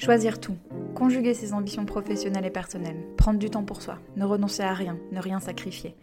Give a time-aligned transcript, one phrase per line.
[0.00, 0.56] Choisir tout,
[0.94, 4.96] conjuguer ses ambitions professionnelles et personnelles, prendre du temps pour soi, ne renoncer à rien,
[5.12, 5.94] ne rien sacrifier.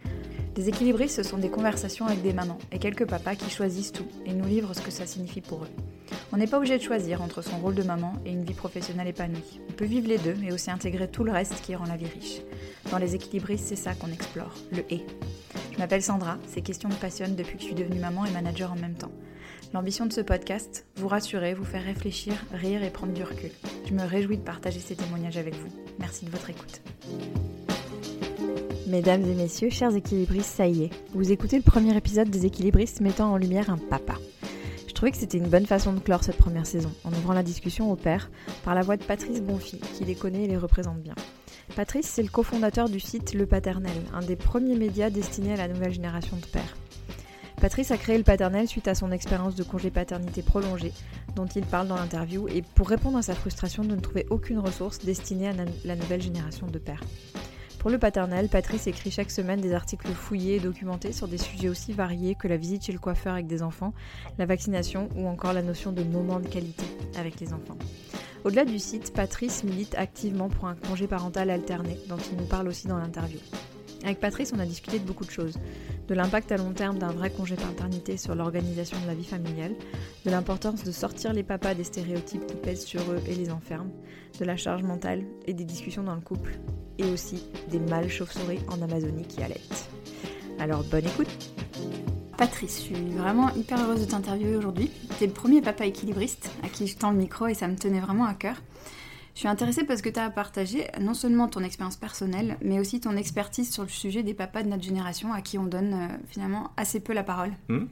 [0.53, 4.05] Des équilibristes, ce sont des conversations avec des mamans et quelques papas qui choisissent tout
[4.27, 5.69] et nous livrent ce que ça signifie pour eux.
[6.31, 9.07] On n'est pas obligé de choisir entre son rôle de maman et une vie professionnelle
[9.07, 9.61] épanouie.
[9.67, 12.05] On peut vivre les deux, mais aussi intégrer tout le reste qui rend la vie
[12.05, 12.41] riche.
[12.91, 15.07] Dans les équilibristes, c'est ça qu'on explore, le et.
[15.71, 18.71] Je m'appelle Sandra, ces questions me passionnent depuis que je suis devenue maman et manager
[18.71, 19.11] en même temps.
[19.73, 23.51] L'ambition de ce podcast, vous rassurer, vous faire réfléchir, rire et prendre du recul.
[23.85, 25.67] Je me réjouis de partager ces témoignages avec vous.
[25.99, 26.81] Merci de votre écoute.
[28.87, 30.89] Mesdames et messieurs, chers équilibristes, ça y est.
[31.13, 34.15] Vous écoutez le premier épisode des équilibristes mettant en lumière un papa.
[34.87, 37.43] Je trouvais que c'était une bonne façon de clore cette première saison, en ouvrant la
[37.43, 38.31] discussion au père
[38.63, 41.15] par la voix de Patrice Bonfi, qui les connaît et les représente bien.
[41.75, 45.67] Patrice, c'est le cofondateur du site Le Paternel, un des premiers médias destinés à la
[45.67, 46.77] nouvelle génération de pères.
[47.67, 50.93] Patrice a créé le paternel suite à son expérience de congé paternité prolongée,
[51.35, 54.59] dont il parle dans l'interview, et pour répondre à sa frustration de ne trouver aucune
[54.59, 57.03] ressource destinée à la nouvelle génération de pères.
[57.79, 61.67] Pour le paternel, Patrice écrit chaque semaine des articles fouillés et documentés sur des sujets
[61.67, 63.93] aussi variés que la visite chez le coiffeur avec des enfants,
[64.37, 66.85] la vaccination ou encore la notion de moment de qualité
[67.19, 67.77] avec les enfants.
[68.45, 72.69] Au-delà du site, Patrice milite activement pour un congé parental alterné, dont il nous parle
[72.69, 73.39] aussi dans l'interview.
[74.03, 75.57] Avec Patrice, on a discuté de beaucoup de choses.
[76.07, 79.75] De l'impact à long terme d'un vrai congé paternité sur l'organisation de la vie familiale,
[80.25, 83.91] de l'importance de sortir les papas des stéréotypes qui pèsent sur eux et les enferment,
[84.39, 86.57] de la charge mentale et des discussions dans le couple,
[86.97, 89.89] et aussi des chauves-souris en Amazonie qui allaitent.
[90.59, 91.27] Alors bonne écoute
[92.37, 94.91] Patrice, je suis vraiment hyper heureuse de t'interviewer aujourd'hui.
[95.17, 97.75] Tu es le premier papa équilibriste à qui je tends le micro et ça me
[97.75, 98.61] tenait vraiment à cœur.
[99.37, 102.99] Je suis intéressée parce que tu as partagé non seulement ton expérience personnelle, mais aussi
[102.99, 106.07] ton expertise sur le sujet des papas de notre génération à qui on donne euh,
[106.27, 107.51] finalement assez peu la parole.
[107.69, 107.85] Hmm.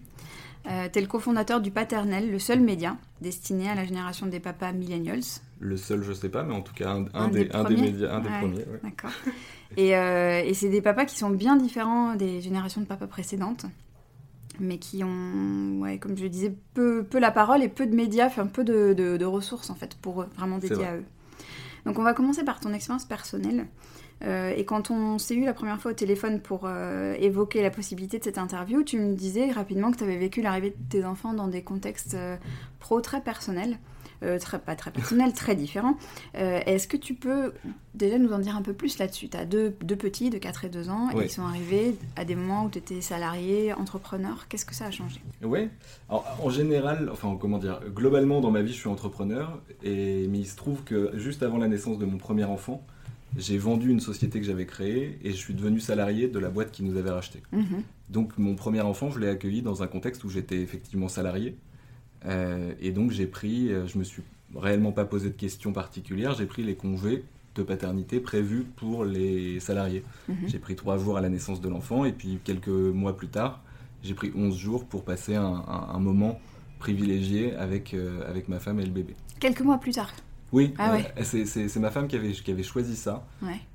[0.66, 4.40] Euh, tu es le cofondateur du Paternel, le seul média destiné à la génération des
[4.40, 5.22] papas millennials.
[5.60, 7.42] Le seul, je sais pas, mais en tout cas un, des,
[7.76, 8.66] médias, un des premiers.
[8.82, 9.12] D'accord.
[9.78, 13.68] et, euh, et c'est des papas qui sont bien différents des générations de papas précédentes
[14.60, 17.94] mais qui ont, ouais, comme je le disais, peu, peu la parole et peu de
[17.94, 21.04] médias, enfin peu de, de, ressources en fait pour vraiment dédier à eux.
[21.86, 23.68] Donc on va commencer par ton expérience personnelle.
[24.24, 27.70] Euh, et quand on s'est eu la première fois au téléphone pour euh, évoquer la
[27.70, 31.06] possibilité de cette interview, tu me disais rapidement que tu avais vécu l'arrivée de tes
[31.06, 32.38] enfants dans des contextes euh,
[32.80, 33.78] pro très personnels.
[34.40, 35.98] Très, pas très personnels, très différents.
[36.34, 37.54] Est-ce que tu peux
[37.94, 39.30] déjà nous en dire un peu plus là-dessus?
[39.30, 42.36] Tu as deux, petits de 4 et 2 ans, et ils sont arrivés à des
[42.36, 44.48] moments où tu étais salarié, entrepreneur.
[44.48, 45.22] Qu'est-ce que ça a changé?
[45.44, 45.70] Oui,
[46.10, 50.48] en général, enfin comment dire, globalement dans ma vie je suis entrepreneur, et, mais il
[50.48, 52.86] se trouve que juste avant la naissance de mon premier enfant,
[53.38, 56.72] j'ai vendu une société que j'avais créée et je suis devenu salarié de la boîte
[56.72, 57.42] qui nous avait racheté.
[57.52, 57.84] Mhm.
[58.10, 61.58] Donc mon premier enfant, je l'ai accueilli dans un contexte où j'étais effectivement salarié.
[62.26, 64.24] Euh, et donc j'ai pris, euh, je me suis
[64.56, 67.24] réellement pas posé de questions particulières, j'ai pris les congés
[67.56, 70.04] de paternité prévus pour les salariés.
[70.28, 70.36] Mhm.
[70.48, 73.62] J'ai pris trois jours à la naissance de l'enfant et puis quelques mois plus tard,
[74.04, 76.40] j'ai pris 11 jours pour passer un, moment
[76.80, 79.16] privilégié avec, euh, avec ma femme et le bébé.
[79.40, 80.14] Quelques mois plus tard
[80.52, 83.26] oui, ah c'est ma femme qui avait, qui avait choisi ça,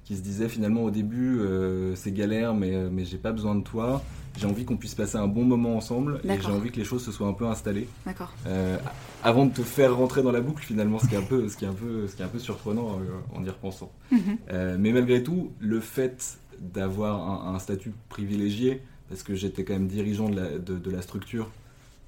[0.05, 3.55] qui se disait finalement au début euh, c'est galère mais, euh, mais j'ai pas besoin
[3.55, 4.03] de toi,
[4.39, 7.05] j'ai envie qu'on puisse passer un bon moment ensemble et j'ai envie que les choses
[7.05, 7.89] se soient un peu installées.
[8.07, 8.33] D'accord.
[8.47, 8.79] Euh,
[9.23, 11.57] avant de te faire rentrer dans la boucle finalement, ce qui est un peu, ce
[11.57, 12.99] qui est un peu, ce qui est un peu surprenant
[13.35, 13.91] en y repensant.
[14.11, 14.39] Mhm.
[14.79, 20.29] mais malgré tout, le fait d'avoir un, statut privilégié, parce que j'étais quand même dirigeant
[20.29, 21.51] de la, de la structure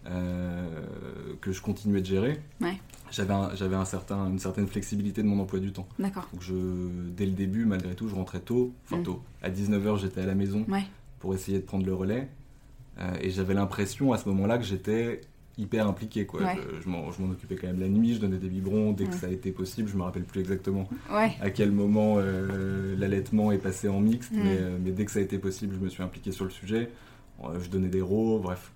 [0.04, 2.78] que je continuais de gérer, ouais
[3.12, 5.86] j'avais un, j'avais un certain, une certaine flexibilité de mon emploi du temps.
[5.98, 6.28] D'accord.
[6.32, 6.54] Donc je,
[7.14, 9.04] dès le début, malgré tout, je rentrais tôt, enfin mm.
[9.04, 9.22] tôt.
[9.42, 10.66] À 19h, j'étais à la maison
[11.20, 12.28] pour essayer de prendre le relais.
[12.98, 15.20] Euh, et j'avais l'impression à ce moment-là que j'étais
[15.56, 16.26] hyper impliqué.
[16.26, 16.40] Quoi.
[16.82, 19.30] Je, m'en, occupais quand même la nuit, je donnais des biberons dès que ça a
[19.30, 19.88] été possible.
[19.88, 24.36] Je me rappelle plus exactement à quel moment euh, l'allaitement est passé en mixte, mm.
[24.42, 26.50] mais, euh, mais, dès que ça a été possible, je me suis impliqué sur le
[26.50, 26.90] sujet.
[27.60, 28.72] je donnais des rots, bref.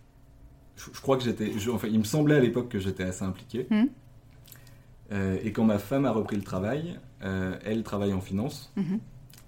[0.76, 1.53] Je, crois que j'étais.
[1.70, 3.67] enfin, il me semblait à l'époque que j'étais assez impliqué.
[3.70, 3.87] Mm.
[5.12, 8.73] Euh, et quand ma femme a repris le travail, euh, elle travaille en finance.
[8.76, 8.99] Mhm.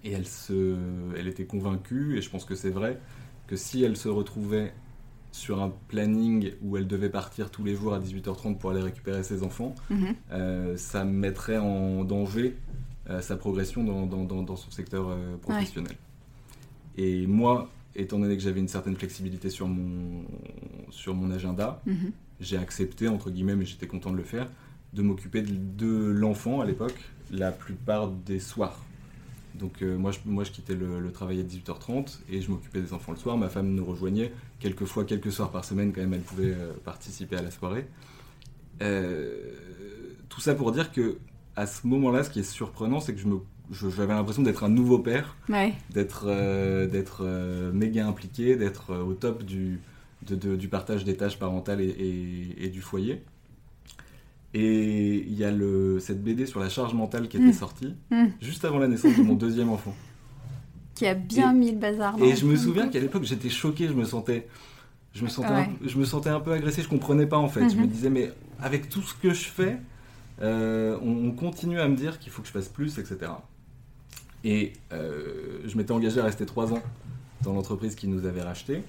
[0.05, 0.77] Et elle, se,
[1.17, 3.01] elle était convaincue, et je pense que c'est vrai,
[3.49, 4.73] que si elle se retrouvait
[5.33, 9.23] sur un planning où elle devait partir tous les jours à 18h30 pour aller récupérer
[9.23, 10.15] ses enfants, mhm.
[10.33, 12.57] euh, ça mettrait en danger
[13.23, 15.97] sa progression dans, dans, dans, son secteur professionnel.
[16.99, 20.25] Et moi, étant donné que j'avais une certaine flexibilité sur mon,
[20.91, 22.13] sur mon agenda, mhm.
[22.41, 24.49] j'ai accepté, entre guillemets, mais j'étais content de le faire,
[24.93, 26.99] de m'occuper de, l'enfant à l'époque
[27.31, 28.81] la plupart des soirs.
[29.55, 32.93] Donc euh, moi, je, moi, je quittais le, travail à 18h30 et je m'occupais des
[32.93, 33.37] enfants le soir.
[33.37, 36.73] Ma femme nous rejoignait quelques fois, quelques soirs par semaine quand même, elle pouvait euh,
[36.85, 37.87] participer à la soirée.
[38.81, 39.55] Euh,
[40.29, 41.19] tout ça pour dire que
[41.57, 43.39] à ce moment-là, ce qui est surprenant, c'est que je me
[43.71, 45.37] j'avais l'impression d'être un nouveau père,
[45.91, 49.81] d'être euh, d'être euh, méga impliqué, d'être euh, au top du,
[50.23, 53.23] du partage des tâches parentales et, du foyer.
[54.55, 57.53] Et il y a le, cette BD sur la charge mentale qui était mm.
[57.53, 58.27] sortie mm.
[58.41, 59.95] juste avant la naissance de mon deuxième enfant.
[60.95, 62.21] Qui a bien mis le bazar.
[62.21, 64.49] et je me souviens qu'à l'époque j'étais choqué, je me sentais,
[65.13, 67.69] je me sentais, un, je me sentais un peu agressé, je comprenais pas en fait.
[67.69, 67.89] Je me mm-hmm.
[67.89, 69.77] disais mais avec tout ce que je fais,
[70.41, 73.31] on, continue à me dire qu'il faut que je fasse plus, etc.
[74.45, 76.83] Et euh, je m'étais engagé à rester trois ans
[77.43, 78.83] dans l'entreprise qui nous avait racheté.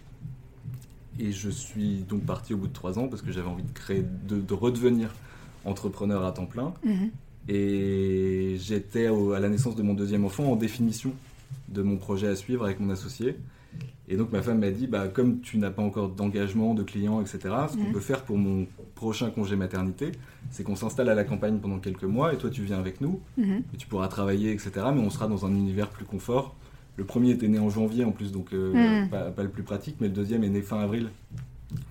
[1.20, 3.72] Et je suis donc parti au bout de trois ans parce que j'avais envie de
[3.72, 5.14] créer, de, redevenir
[5.66, 6.74] entrepreneur à temps plein.
[6.84, 7.10] Mhm.
[7.48, 11.14] Et j'étais à la naissance de mon deuxième enfant en définition
[11.68, 13.36] de mon projet à suivre avec mon associé.
[14.12, 17.22] Et donc ma femme m'a dit, bah, comme tu n'as pas encore d'engagement, de clients,
[17.22, 17.40] etc.,
[17.70, 17.94] ce qu'on mhm.
[17.94, 20.12] peut faire pour mon prochain congé maternité,
[20.50, 23.22] c'est qu'on s'installe à la campagne pendant quelques mois et toi tu viens avec nous,
[23.38, 23.62] mhm.
[23.72, 26.56] et tu pourras travailler, etc., mais on sera dans un univers plus confort.
[26.98, 29.10] Le premier était né en janvier en plus, donc euh, mhm.
[29.10, 31.12] pas, le plus pratique, mais le deuxième est né fin avril,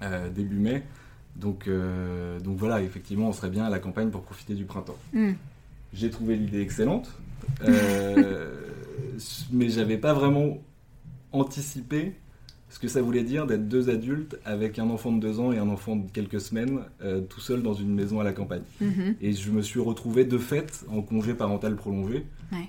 [0.03, 0.83] euh, début mai.
[1.37, 4.99] Donc, euh, donc voilà, effectivement, on serait bien à la campagne pour profiter du printemps.
[5.93, 7.17] J'ai trouvé l'idée excellente,
[9.53, 10.59] mais j'avais pas vraiment
[11.33, 12.15] anticiper
[12.71, 15.59] ce que ça voulait dire d'être deux adultes avec un enfant de deux ans et
[15.59, 18.63] un enfant de quelques semaines euh, tout seul dans une maison à la campagne.
[18.81, 19.17] Mhm.
[19.21, 22.27] Et je me suis retrouvé de fait en congé parental prolongé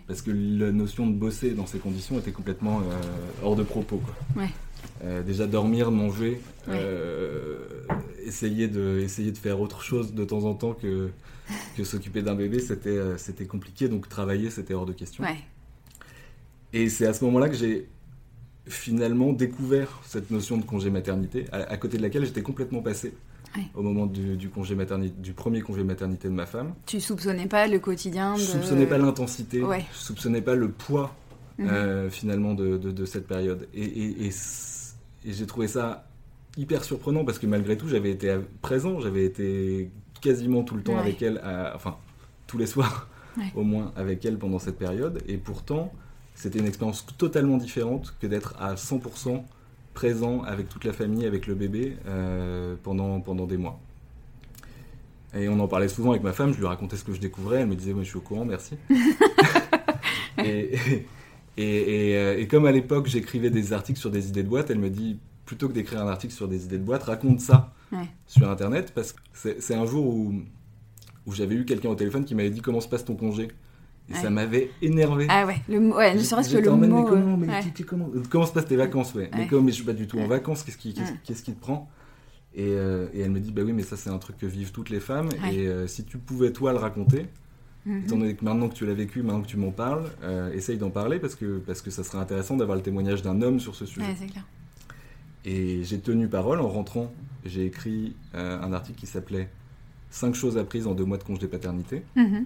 [0.07, 4.01] parce que la notion de bosser dans ces conditions était complètement euh, hors de propos.
[5.03, 6.41] Euh, déjà dormir, manger,
[8.25, 11.09] essayer, de, essayer de faire autre chose de temps en temps que,
[11.77, 13.87] que s'occuper d'un bébé, c'était, c'était compliqué.
[13.87, 15.23] Donc travailler, c'était hors de question.
[16.71, 17.87] Et c'est à ce moment-là que j'ai
[18.69, 23.13] finalement découvert cette notion de congé maternité, à, côté de laquelle j'étais complètement passé.
[23.73, 26.75] Au moment du, congé maternité, du premier congé maternité de ma femme.
[26.85, 28.39] Tu soupçonnais pas le quotidien de...
[28.39, 29.61] Je soupçonnais pas l'intensité,
[29.91, 31.15] je soupçonnais pas le poids
[31.57, 31.67] mhm.
[31.67, 33.67] euh, finalement de, cette période.
[33.73, 34.29] Et,
[35.25, 36.07] j'ai trouvé ça
[36.57, 39.89] hyper surprenant parce que malgré tout j'avais été présent, j'avais été
[40.21, 41.41] quasiment tout le temps avec elle,
[41.75, 41.97] enfin
[42.47, 43.09] tous les soirs
[43.55, 45.23] au moins avec elle pendant cette période.
[45.27, 45.91] Et pourtant,
[46.39, 49.43] c'était une expérience totalement différente que d'être à 100%
[49.93, 53.77] présent avec toute la famille, avec le bébé, euh, pendant, pendant des mois.
[55.33, 57.59] Et on en parlait souvent avec ma femme, je lui racontais ce que je découvrais,
[57.59, 58.75] elle me disait, moi je suis au courant, merci.
[60.37, 60.75] et,
[61.57, 64.79] et, euh, et, comme à l'époque j'écrivais des articles sur des idées de boîte, elle
[64.79, 67.73] me dit, plutôt que d'écrire un article sur des idées de boîte, raconte ça
[68.27, 69.19] sur Internet, parce que
[69.59, 70.33] c'est un jour où,
[71.25, 73.49] où j'avais eu quelqu'un au téléphone qui m'avait dit, comment se passe ton congé?
[74.09, 75.27] Et ça m'avait énervé.
[75.29, 76.77] Ah ouais, le ouais, ne serait-ce que le mot.
[76.77, 79.29] Mais comment, mais comment, comment se passent tes vacances ouais.
[79.35, 81.89] Mais comme je suis pas du tout en vacances, qu'est-ce qui, qu'est-ce, qui te prend?
[82.55, 84.71] Et, euh, et, elle me dit, bah oui, mais ça c'est un truc que vivent
[84.71, 85.29] toutes les femmes.
[85.51, 87.27] Et euh, si tu pouvais toi le raconter,
[87.87, 88.03] mm-hmm.
[88.05, 90.77] étant donné que maintenant que tu l'as vécu, maintenant que tu m'en parles, euh, essaye
[90.77, 93.75] d'en parler parce que, parce que ça serait intéressant d'avoir le témoignage d'un homme sur
[93.75, 94.07] ce sujet.
[94.19, 94.45] C'est clair.
[95.45, 97.13] Et j'ai tenu parole en rentrant.
[97.45, 99.47] J'ai écrit un article qui s'appelait
[100.09, 102.03] 5 choses apprises en deux mois de congé paternité.
[102.17, 102.43] Mm-hmm.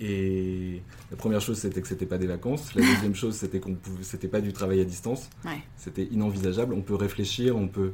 [0.00, 2.74] Et la première chose, c'était que c'était pas des vacances.
[2.74, 5.28] La deuxième chose, c'était qu'on pouvait, c'était pas du travail à distance.
[5.76, 6.72] C'était inenvisageable.
[6.74, 7.92] On peut réfléchir, on peut.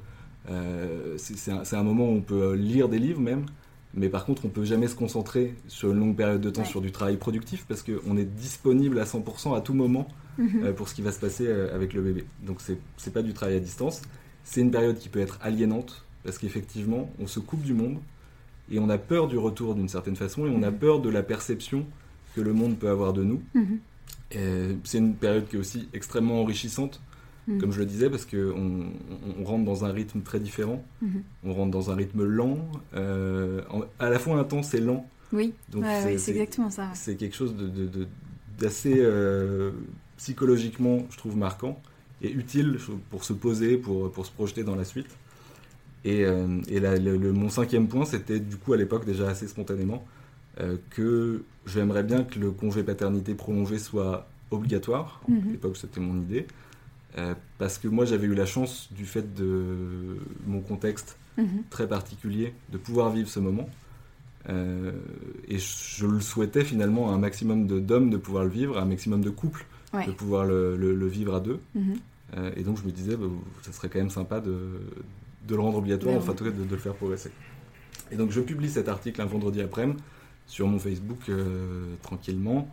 [0.48, 3.46] Euh, c'est un, moment où on peut lire des livres même,
[3.94, 6.80] mais par contre, on peut jamais se concentrer sur une longue période de temps sur
[6.80, 10.06] du travail productif parce qu'on est disponible à 100% à tout moment
[10.38, 10.62] mhm.
[10.62, 12.24] euh, pour ce qui va se passer euh, avec le bébé.
[12.42, 12.60] Donc
[12.96, 14.02] c'est pas du travail à distance.
[14.44, 17.98] C'est une période qui peut être aliénante parce qu'effectivement, on se coupe du monde
[18.70, 20.78] et on a peur du retour d'une certaine façon et on a mhm.
[20.78, 21.86] peur de la perception
[22.34, 23.42] que le monde peut avoir de nous.
[23.54, 23.78] Mhm.
[24.84, 27.00] C'est une période qui est aussi extrêmement enrichissante,
[27.46, 27.60] mhm.
[27.60, 28.86] comme je le disais, parce qu'on
[29.38, 30.84] on rentre dans un rythme très différent.
[31.44, 32.58] On rentre dans un rythme lent,
[32.94, 33.62] euh,
[33.98, 35.08] à la fois intense et lent.
[35.32, 36.90] Oui, c'est exactement ça.
[36.94, 37.54] C'est quelque chose
[38.58, 39.70] d'assez de, euh,
[40.16, 41.80] psychologiquement, je trouve, marquant
[42.22, 42.78] et utile
[43.10, 45.08] pour se poser, pour, pour se projeter dans la suite.
[46.06, 50.06] Et, euh, le, mon cinquième point, c'était du coup à l'époque déjà assez spontanément
[50.60, 55.20] euh, que j'aimerais bien que le congé paternité prolongé soit obligatoire.
[55.28, 55.50] À mhm.
[55.50, 56.46] l'époque, c'était mon idée.
[57.18, 61.64] Euh, parce que moi, j'avais eu la chance, du fait de mon contexte mhm.
[61.70, 63.68] très particulier, de pouvoir vivre ce moment.
[64.48, 68.84] et je le souhaitais finalement à un maximum d'hommes de, pouvoir le vivre, à un
[68.84, 69.66] maximum de couples
[70.06, 71.58] de pouvoir le, vivre à deux.
[71.74, 71.96] Mhm.
[72.54, 73.26] et donc je me disais, bah,
[73.62, 74.78] ça serait quand même sympa de,
[75.46, 77.30] de le rendre obligatoire, enfin en tout cas de, le faire progresser.
[78.10, 80.02] Et donc je publie cet article un vendredi après-midi
[80.46, 82.68] sur mon Facebook euh, tranquillement.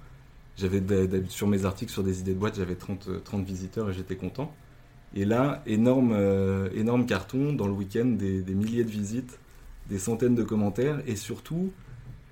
[0.57, 0.81] J'avais
[1.29, 4.53] sur mes articles sur des idées de boîte, j'avais 30, 30 visiteurs et j'étais content.
[5.15, 9.39] Et là, énorme, euh, énorme carton dans le week-end, des, milliers de visites,
[9.89, 11.71] des centaines de commentaires et surtout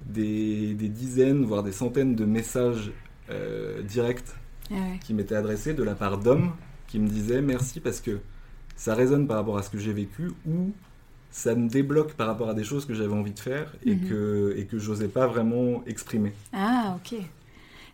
[0.06, 2.92] des, dizaines, voire des centaines de messages
[3.88, 4.36] directs
[4.72, 6.52] ah qui m'étaient adressés de la part d'hommes
[6.92, 8.20] qui me disaient merci parce que
[8.82, 10.72] ça résonne par rapport à ce que j'ai vécu ou
[11.30, 14.10] ça me débloque par rapport à des choses que j'avais envie de faire et mhm.
[14.10, 16.34] que, et que j'osais pas vraiment exprimer.
[16.52, 17.20] Ah, ok.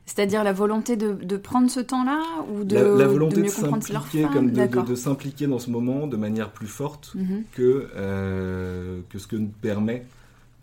[0.06, 4.52] C'est-à-dire la volonté de, de prendre ce temps-là ou de, la, volonté de, s'impliquer comme
[4.52, 7.44] de, s'impliquer dans ce moment de manière plus forte mhm.
[7.52, 10.06] que, euh, que ce que nous permet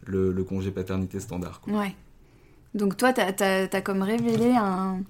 [0.07, 1.61] le, le congé paternité standard.
[1.61, 1.75] Quoi.
[1.75, 1.95] Ouais.
[2.73, 5.01] Donc toi, tu as, as, comme révélé un,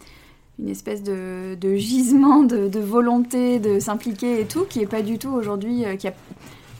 [0.58, 5.18] une espèce de, de gisement de, volonté de s'impliquer et tout, qui est pas du
[5.18, 6.14] tout aujourd'hui, euh, qui a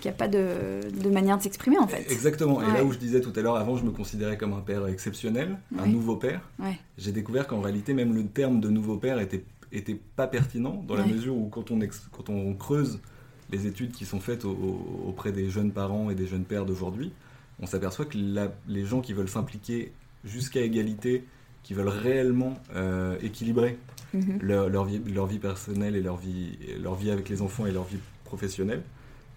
[0.05, 2.11] n'y a pas de, manière de s'exprimer en fait.
[2.11, 2.63] Exactement.
[2.63, 4.87] Et là où je disais tout à l'heure, avant je me considérais comme un père
[4.87, 6.43] exceptionnel, un nouveau père,
[6.99, 10.95] j'ai découvert qu'en réalité même le terme de nouveau père était, était pas pertinent dans
[10.95, 11.79] la mesure où quand on,
[12.13, 13.01] quand on creuse
[13.51, 17.13] les études qui sont faites auprès des jeunes parents et des jeunes pères d'aujourd'hui,
[17.61, 18.19] on s'aperçoit que
[18.69, 19.93] les gens qui veulent s'impliquer
[20.25, 21.25] jusqu'à égalité,
[21.65, 23.79] qui veulent réellement euh, équilibrer
[24.13, 24.39] mhm.
[24.41, 27.73] leur, leur, vie, leur vie personnelle et leur vie, leur vie avec les enfants et
[27.73, 28.83] leur vie professionnelle,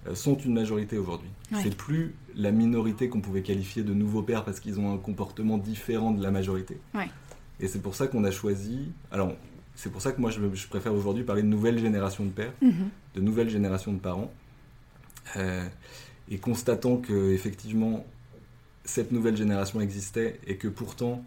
[0.08, 1.30] euh, sont une majorité aujourd'hui.
[1.64, 5.58] C'est plus la minorité qu'on pouvait qualifier de nouveaux pères parce qu'ils ont un comportement
[5.58, 6.78] différent de la majorité.
[7.60, 8.92] Et c'est pour ça qu'on a choisi.
[9.12, 9.34] Alors,
[9.76, 12.90] c'est pour ça que moi je, préfère aujourd'hui parler de nouvelle génération de pères, mhm.
[13.16, 14.32] de nouvelle génération de parents.
[15.36, 15.68] Euh,
[16.30, 18.06] et constatant que effectivement
[18.84, 21.24] cette nouvelle génération existait et que pourtant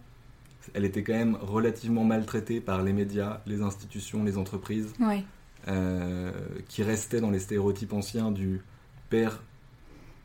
[0.73, 4.93] elle était quand même relativement maltraitée par les médias, les institutions, les entreprises.
[5.67, 6.31] Euh,
[6.69, 8.61] qui restait dans les stéréotypes anciens du
[9.11, 9.43] père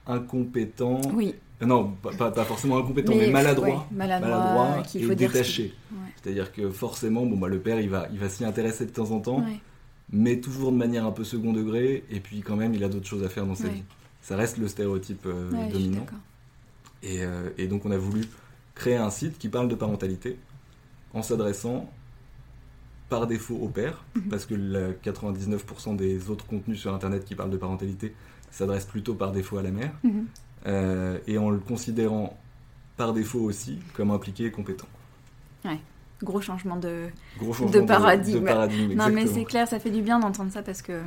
[0.06, 1.02] incompétent.
[1.12, 1.34] Oui.
[1.60, 5.74] Euh, non, pas, forcément incompétent, mais, maladroit, maladroit, et détaché.
[6.22, 9.10] C'est-à-dire que forcément, bon, bah, le père, il va, il va s'y intéresser de temps
[9.10, 9.44] en temps,
[10.10, 13.06] mais toujours de manière un peu second degré, et puis quand même, il a d'autres
[13.06, 13.82] choses à faire dans sa vie.
[14.22, 16.06] Ça reste le stéréotype euh, dominant.
[17.02, 17.20] Et,
[17.58, 18.22] et, donc, on a voulu
[18.76, 20.38] créer un site qui parle de parentalité
[21.12, 21.90] en s'adressant
[23.08, 24.22] par défaut au père, mhm.
[24.28, 28.14] parce que 99% des autres contenus sur Internet qui parlent de parentalité
[28.50, 30.26] s'adressent plutôt par défaut à la mère, mhm.
[30.66, 32.38] euh, et en le considérant
[32.96, 34.88] par défaut aussi comme impliqué et compétent.
[35.64, 35.78] Ouais.
[36.22, 37.08] Gros changement de,
[37.40, 38.94] de paradigme.
[38.94, 41.02] non, mais c'est clair, ça fait du bien d'entendre ça parce que,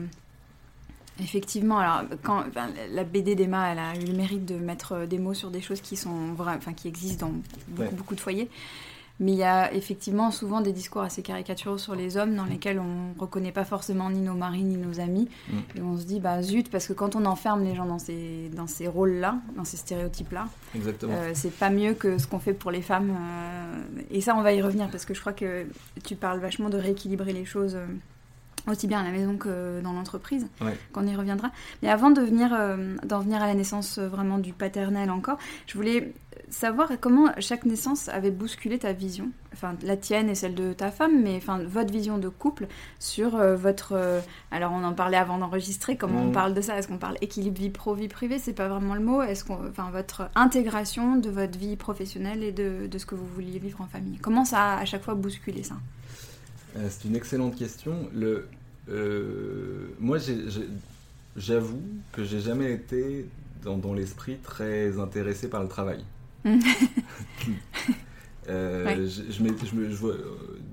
[1.22, 2.44] effectivement, alors, quand
[2.92, 5.82] la BD d'Emma, elle a eu le mérite de mettre des mots sur des choses
[5.82, 7.34] qui, sont enfin, qui existent dans
[7.70, 8.50] beaucoup, beaucoup de foyers.
[9.20, 12.80] Mais il y a effectivement souvent des discours assez caricaturaux sur les hommes dans lesquels
[12.80, 15.28] on ne reconnaît pas forcément ni nos maris ni nos amis.
[15.50, 15.58] Mm.
[15.76, 18.50] Et on se dit, bah zut, parce que quand on enferme les gens dans ces,
[18.56, 20.48] dans ces rôles-là, dans ces stéréotypes-là,
[21.04, 23.10] euh, c'est pas mieux que ce qu'on fait pour les femmes.
[23.12, 25.66] Euh, et ça, on va y revenir parce que je crois que
[26.06, 27.76] tu parles vachement de rééquilibrer les choses.
[27.76, 27.86] Euh,
[28.70, 30.48] aussi bien à la maison que dans l'entreprise,
[30.94, 31.52] qu'on y reviendra.
[31.82, 35.38] Mais avant de venir, euh, d'en venir à la naissance euh, vraiment du paternel encore,
[35.68, 36.14] je voulais
[36.50, 40.90] savoir comment chaque naissance avait bousculé ta vision, enfin la tienne et celle de ta
[40.90, 44.22] femme, mais enfin votre vision de couple sur euh, votre.
[44.52, 46.34] alors on en parlait avant d'enregistrer, comment on mm.
[46.34, 46.78] parle de ça?
[46.78, 48.40] Est-ce qu'on parle équilibre vie pro vie privée?
[48.40, 49.22] C'est pas vraiment le mot.
[49.22, 53.28] Est-ce qu'on, enfin votre intégration de votre vie professionnelle et de, de ce que vous
[53.28, 54.18] vouliez vivre en famille?
[54.18, 55.76] Comment ça a à chaque fois bousculé ça?
[56.90, 58.10] C'est une excellente question.
[58.14, 58.48] Le,
[60.00, 60.18] moi,
[61.36, 61.82] j'avoue
[62.12, 63.26] que j'ai jamais été
[63.64, 66.04] dans, l'esprit très intéressé par le travail.
[68.48, 69.44] Euh, je,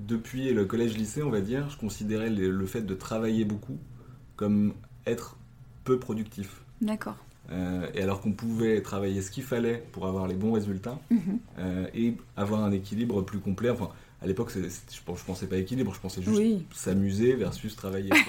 [0.08, 3.76] depuis le collège-lycée, on va dire, je considérais le, fait de travailler beaucoup
[4.36, 4.72] comme
[5.04, 5.36] être
[5.84, 6.62] peu productif.
[6.80, 7.16] D'accord.
[7.52, 11.38] Euh, et alors qu'on pouvait travailler ce qu'il fallait pour avoir les bons résultats mhm.
[11.94, 13.68] et avoir un équilibre plus complet.
[13.68, 13.90] Enfin,
[14.22, 18.10] à l'époque, je, je pensais pas équilibre, je pensais juste s'amuser versus travailler.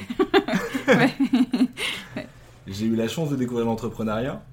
[2.67, 4.43] J'ai eu la chance de découvrir l'entrepreneuriat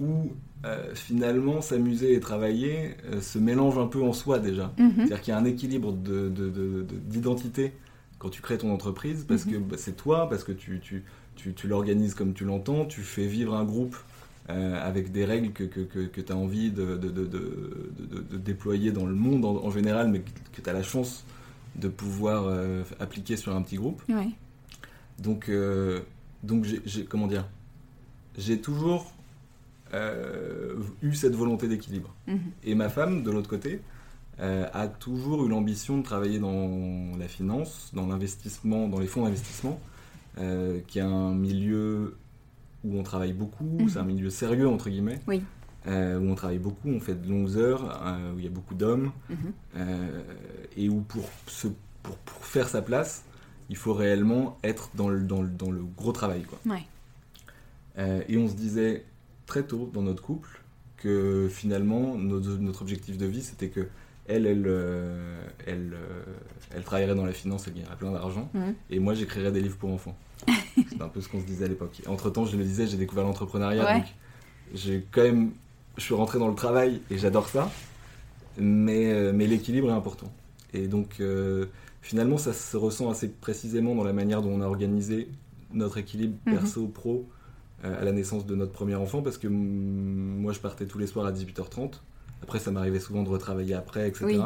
[0.00, 0.32] où
[0.64, 4.72] euh, finalement s'amuser et travailler euh, se mélangent un peu en soi déjà.
[4.78, 4.92] Mhm.
[4.96, 7.72] C'est-à-dire qu'il y a un équilibre d'identité de, de,
[8.18, 9.52] quand tu crées ton entreprise parce mhm.
[9.52, 11.04] que bah, c'est toi, parce que tu, tu,
[11.36, 13.96] tu, tu l'organises comme tu l'entends, tu fais vivre un groupe
[14.50, 18.90] euh, avec des règles que, que, que, tu as envie de, de, de, de, déployer
[18.90, 20.20] dans le monde en, général, mais
[20.52, 21.24] que tu as la chance
[21.76, 24.02] de pouvoir euh, appliquer sur un petit groupe.
[25.20, 26.00] Donc, euh,
[26.42, 27.46] donc j'ai, comment dire,
[28.36, 29.12] j'ai toujours
[31.02, 32.12] eu cette volonté d'équilibre.
[32.26, 32.40] Mhm.
[32.64, 33.80] Et ma femme, de l'autre côté,
[34.40, 39.78] a toujours eu l'ambition de travailler dans la finance, dans l'investissement, dans les fonds d'investissement,
[40.88, 42.16] qui est un milieu
[42.84, 43.88] où on travaille beaucoup, mhm.
[43.88, 45.42] c'est un milieu sérieux entre guillemets, oui.
[45.86, 48.50] euh, où on travaille beaucoup, on fait de longues heures, euh, où il y a
[48.50, 49.36] beaucoup d'hommes, mhm.
[49.76, 50.22] euh,
[50.76, 51.68] et où pour, se,
[52.02, 53.24] pour, pour, faire sa place,
[53.68, 56.42] il faut réellement être dans le, dans le, dans le gros travail.
[56.42, 56.58] Quoi.
[56.66, 56.84] Ouais.
[58.28, 59.04] Et on se disait
[59.44, 60.62] très tôt dans notre couple
[60.96, 63.86] que finalement, notre, objectif de vie, c'était que
[64.26, 64.66] elle, elle,
[65.66, 65.96] elle,
[66.74, 68.74] elle, travaillerait dans la finance, elle gagnerait plein d'argent, mhm.
[68.88, 70.16] et moi, j'écrirais des livres pour enfants.
[70.74, 72.02] C'est un peu ce qu'on se disait à l'époque.
[72.06, 74.04] Entre temps, je le disais, j'ai découvert l'entrepreneuriat, donc
[74.74, 75.52] j'ai quand même,
[75.96, 77.70] je suis rentré dans le travail et j'adore ça,
[78.58, 80.32] mais, mais l'équilibre est important.
[80.72, 81.20] Et donc,
[82.00, 85.28] finalement, ça se ressent assez précisément dans la manière dont on a organisé
[85.74, 86.54] notre équilibre mhm.
[86.54, 87.28] perso-pro
[87.84, 91.06] euh, à la naissance de notre premier enfant, parce que moi, je partais tous les
[91.06, 91.94] soirs à 18h30.
[92.42, 94.40] Après, ça m'arrivait souvent de retravailler après, etc.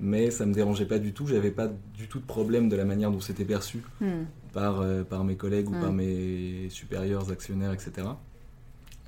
[0.00, 1.26] Mais ça me dérangeait pas du tout.
[1.26, 4.24] J'avais pas du tout de problème de la manière dont c'était perçu hmm.
[4.52, 5.96] par, euh, par mes collègues ou par hmm.
[5.96, 8.08] mes supérieurs, actionnaires, etc.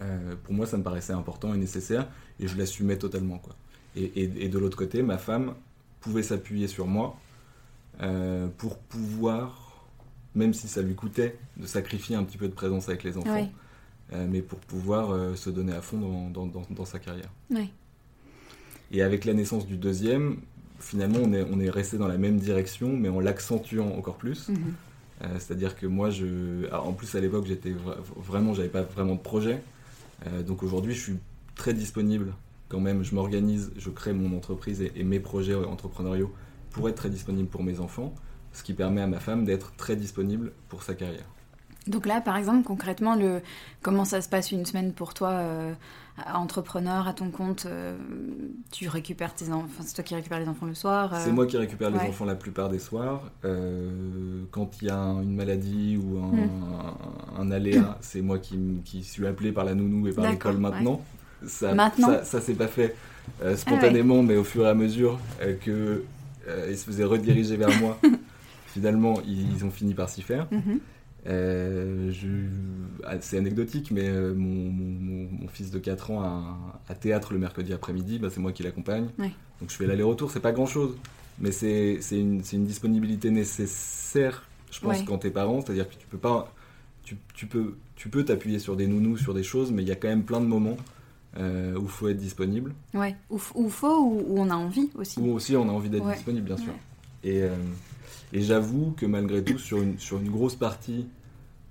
[0.00, 2.06] Euh, pour moi, ça me paraissait important et nécessaire,
[2.38, 3.38] et je l'assumais totalement.
[3.38, 3.56] Quoi.
[3.96, 5.54] Et, et de l'autre côté, ma femme
[6.00, 7.16] pouvait s'appuyer sur moi
[8.02, 9.86] euh, pour pouvoir,
[10.34, 13.50] même si ça lui coûtait de sacrifier un petit peu de présence avec les enfants,
[14.12, 17.30] euh, mais pour pouvoir se donner à fond dans, dans, sa carrière.
[18.92, 20.40] Et avec la naissance du deuxième,
[20.78, 24.49] finalement, on est, on est resté dans la même direction, mais en l'accentuant encore plus.
[24.49, 24.59] Mhm.
[25.38, 27.75] C'est-à-dire que moi, je, en plus à l'époque, j'étais
[28.16, 29.62] vraiment, j'avais pas vraiment de projet.
[30.47, 31.16] donc aujourd'hui, je suis
[31.54, 32.35] très disponible
[32.68, 33.02] quand même.
[33.02, 36.35] Je m'organise, je crée mon entreprise et mes projets entrepreneuriaux
[36.71, 38.14] pour être très disponible pour mes enfants,
[38.52, 41.25] ce qui permet à ma femme d'être très disponible pour sa carrière.
[41.86, 43.40] Donc là, par exemple, concrètement, le...
[43.82, 45.72] comment ça se passe une semaine pour toi, euh,
[46.32, 47.96] entrepreneur à ton compte euh,
[48.72, 51.18] Tu récupères tes enfants, c'est toi qui récupères les enfants le soir euh?
[51.22, 53.22] C'est moi qui récupère les enfants la plupart des soirs.
[54.50, 57.52] quand il y a une maladie ou un, hmm.
[57.52, 61.00] aléa, c'est moi qui, qui, suis appelé par la nounou et par l'école maintenant.
[61.46, 62.08] Ça, maintenant.
[62.24, 62.96] Ça, s'est pas fait
[63.56, 65.18] spontanément, mais au fur et à mesure
[65.60, 66.02] que
[66.48, 67.98] euh, ils se faisaient rediriger vers moi.
[68.66, 70.46] Finalement, ils, ont fini par s'y faire.
[70.50, 70.80] Mhm.
[71.26, 72.12] Euh,
[73.04, 76.56] ah, c'est anecdotique, mais euh, mon, fils de 4 ans a,
[76.88, 79.09] a théâtre le mercredi après-midi, bah, c'est moi qui l'accompagne.
[79.18, 80.97] Donc je fais l'aller-retour, c'est pas grand-chose,
[81.39, 86.19] mais c'est une, une, disponibilité nécessaire, je pense, quand t'es parent, c'est-à-dire que tu peux
[86.19, 86.52] pas...
[87.04, 89.93] Tu, tu peux tu peux t'appuyer sur des nounous, sur des choses, mais il y
[89.93, 90.76] a quand même plein de moments
[91.39, 92.75] euh, où il faut être disponible.
[92.95, 95.19] Ouais, où faut, où, on a envie aussi.
[95.19, 96.73] Où aussi on a envie d'être disponible, bien sûr.
[97.25, 97.56] Et, euh,
[98.32, 101.06] et j'avoue que malgré tout, sur une, sur une grosse partie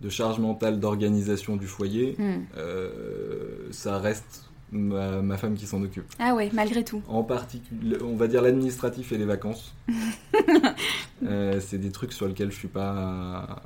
[0.06, 2.44] de charge mentale d'organisation du foyer, hmm.
[2.58, 6.06] euh, ça reste ma, ma, femme qui s'en occupe.
[6.20, 7.02] Ah ouais, malgré tout.
[7.08, 9.74] En particulier, on va dire l'administratif et les vacances.
[11.60, 13.64] c'est des trucs sur lesquels je suis pas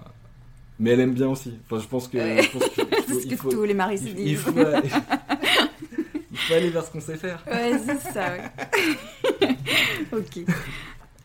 [0.79, 1.53] mais elle aime bien aussi.
[1.65, 2.17] Enfin, je pense que.
[2.17, 2.81] Je pense que,
[3.25, 7.43] il faut, que tous les maris il, faut, faut aller vers ce qu'on sait faire.
[7.51, 8.35] Ouais, c'est ça,
[10.13, 10.45] ok.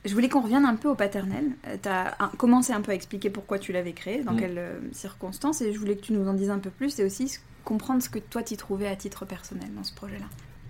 [0.04, 1.52] Je voulais qu'on revienne un peu au paternel.
[1.66, 4.40] Euh, tu as commencé un peu à expliquer pourquoi tu l'avais créé, dans mm.
[4.40, 7.04] quelles euh, circonstances, et je voulais que tu nous en dises un peu plus, et
[7.04, 10.26] aussi comprendre ce que toi t'y trouvais à titre personnel dans ce projet-là.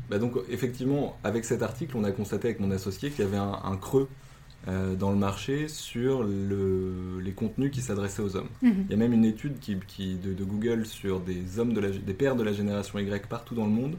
[0.08, 3.38] Bah donc effectivement, avec cet article, on a constaté avec mon associé qu'il y avait
[3.38, 4.08] un, creux
[4.68, 8.50] euh, dans le marché sur le, les contenus qui s'adressaient aux hommes.
[8.62, 8.84] Mm-hmm.
[8.84, 11.80] Il y a même une étude qui, qui de, de, Google sur des hommes de
[11.80, 13.96] la, des pères de la génération Y partout dans le monde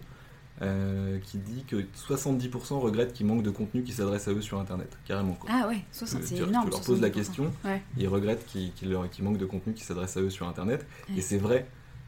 [0.61, 4.59] euh, qui dit que 70% regrettent qu'il manque de contenu qui s'adresse à eux sur
[4.59, 5.33] Internet, carrément.
[5.33, 5.49] Quoi.
[5.51, 6.65] Ah ouais, 60, c'est énorme.
[6.65, 7.51] Tu leur poses la question,
[7.97, 10.85] ils regrettent qu'il manque de contenu qui s'adresse à eux sur Internet.
[11.15, 11.67] Et c'est vrai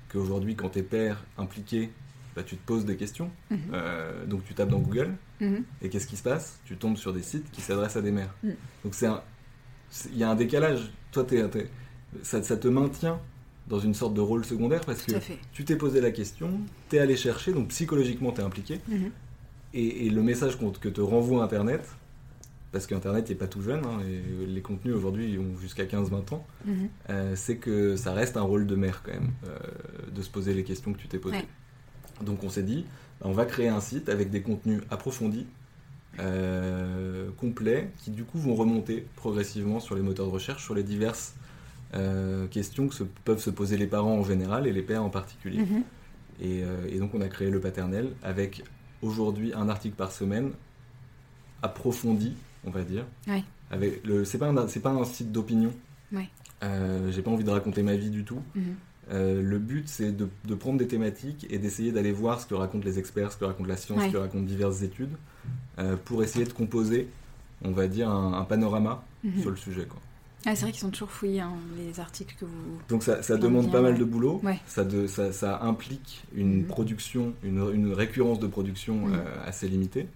[0.09, 1.91] qu'aujourd'hui, quand tu es père impliqué,
[2.37, 3.31] bah, tu te poses des questions.
[3.49, 3.59] Mhm.
[3.73, 5.63] Euh, donc tu tapes dans Google, mhm.
[5.81, 6.59] et qu'est-ce qui se passe?
[6.65, 8.33] Tu tombes sur des sites qui s'adressent à des mères.
[8.43, 8.55] Mhm.
[8.83, 9.07] Donc c'est
[10.11, 10.91] il y a un décalage.
[11.11, 11.25] Toi,
[12.21, 13.19] ça, ça te maintient
[13.67, 15.13] dans une sorte de rôle secondaire parce que
[15.51, 18.79] tu t'es posé la question, tu es allé chercher, donc psychologiquement tu es impliqué.
[18.87, 19.11] Mhm.
[19.73, 21.87] Et, le message que te renvoie Internet,
[22.71, 26.47] parce qu'Internet n'est pas tout jeune, hein, et les contenus aujourd'hui ont jusqu'à 15-20 ans,
[26.65, 26.89] mhm.
[27.09, 29.57] euh, c'est que ça reste un rôle de mère quand même, euh,
[30.15, 31.45] de se poser les questions que tu t'es posées.
[32.23, 32.85] Donc on s'est dit,
[33.19, 35.45] bah, on va créer un site avec des contenus approfondis,
[36.19, 40.83] euh, complets, qui du coup vont remonter progressivement sur les moteurs de recherche, sur les
[40.83, 41.35] diverses
[41.93, 45.09] euh, questions que se, peuvent se poser les parents en général et les pères en
[45.09, 45.59] particulier.
[45.59, 45.83] Mhm.
[46.43, 48.63] Euh, et, donc on a créé le paternel avec
[49.01, 50.51] aujourd'hui un article par semaine
[51.61, 52.33] approfondi,
[52.65, 53.05] on va dire.
[53.71, 55.71] Avec le, c'est pas un, c'est pas un site d'opinion.
[56.63, 58.41] Euh, j'ai pas envie de raconter ma vie du tout.
[58.55, 58.75] Mhm.
[59.11, 62.99] le but, c'est de, prendre des thématiques et d'essayer d'aller voir ce que racontent les
[62.99, 65.15] experts, ce que raconte la science, ce que racontent diverses études,
[66.05, 67.07] pour essayer de composer,
[67.63, 69.41] on va dire, un, panorama mhm.
[69.41, 69.85] sur le sujet.
[69.85, 69.99] Quoi.
[70.45, 72.79] Ah, c'est vrai qu'ils sont toujours fouillés, hein, les articles que vous.
[72.89, 74.41] Donc ça, demande pas mal de boulot.
[74.67, 74.85] Ça,
[75.31, 76.67] ça, implique une mm.
[76.67, 79.13] production, une, récurrence de production mm.
[79.13, 80.07] euh, assez limitée.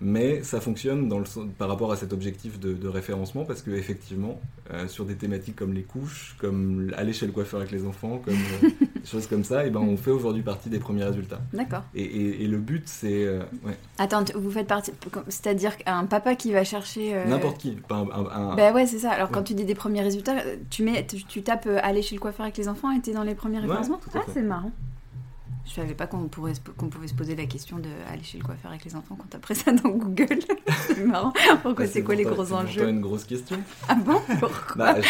[0.00, 1.24] Mais ça fonctionne dans le,
[1.58, 4.40] par rapport à cet objectif de, référencement parce que effectivement,
[4.72, 8.20] euh, sur des thématiques comme les couches, comme aller chez le coiffeur avec les enfants,
[8.24, 8.68] comme euh,
[9.00, 11.40] des choses comme ça, et eh ben on fait aujourd'hui partie des premiers résultats.
[11.52, 11.82] D'accord.
[11.94, 13.24] Et, le but c'est.
[13.24, 13.42] Euh,
[13.98, 14.92] Attends, vous faites partie,
[15.28, 17.14] c'est-à-dire un papa qui va chercher.
[17.26, 17.76] N'importe qui.
[17.90, 19.10] Un, un, Ben ouais, c'est ça.
[19.10, 20.36] Alors quand tu dis des premiers résultats,
[20.70, 23.34] tu mets, tu, tapes aller chez le coiffeur avec les enfants et t'es dans les
[23.34, 24.00] premiers référencements?
[24.14, 24.72] ah, c'est marrant.
[25.68, 28.70] Je savais pas qu'on pourrait qu'on pouvait se poser la question d'aller chez le coiffeur
[28.70, 30.38] avec les enfants quand après ça dans Google.
[30.86, 31.32] c'est marrant.
[31.62, 33.58] Pourquoi bah, c'est quoi les gros enjeux C'est une grosse question.
[33.86, 34.18] Ah bon?
[34.40, 34.94] Pourquoi?
[34.94, 35.00] Bah,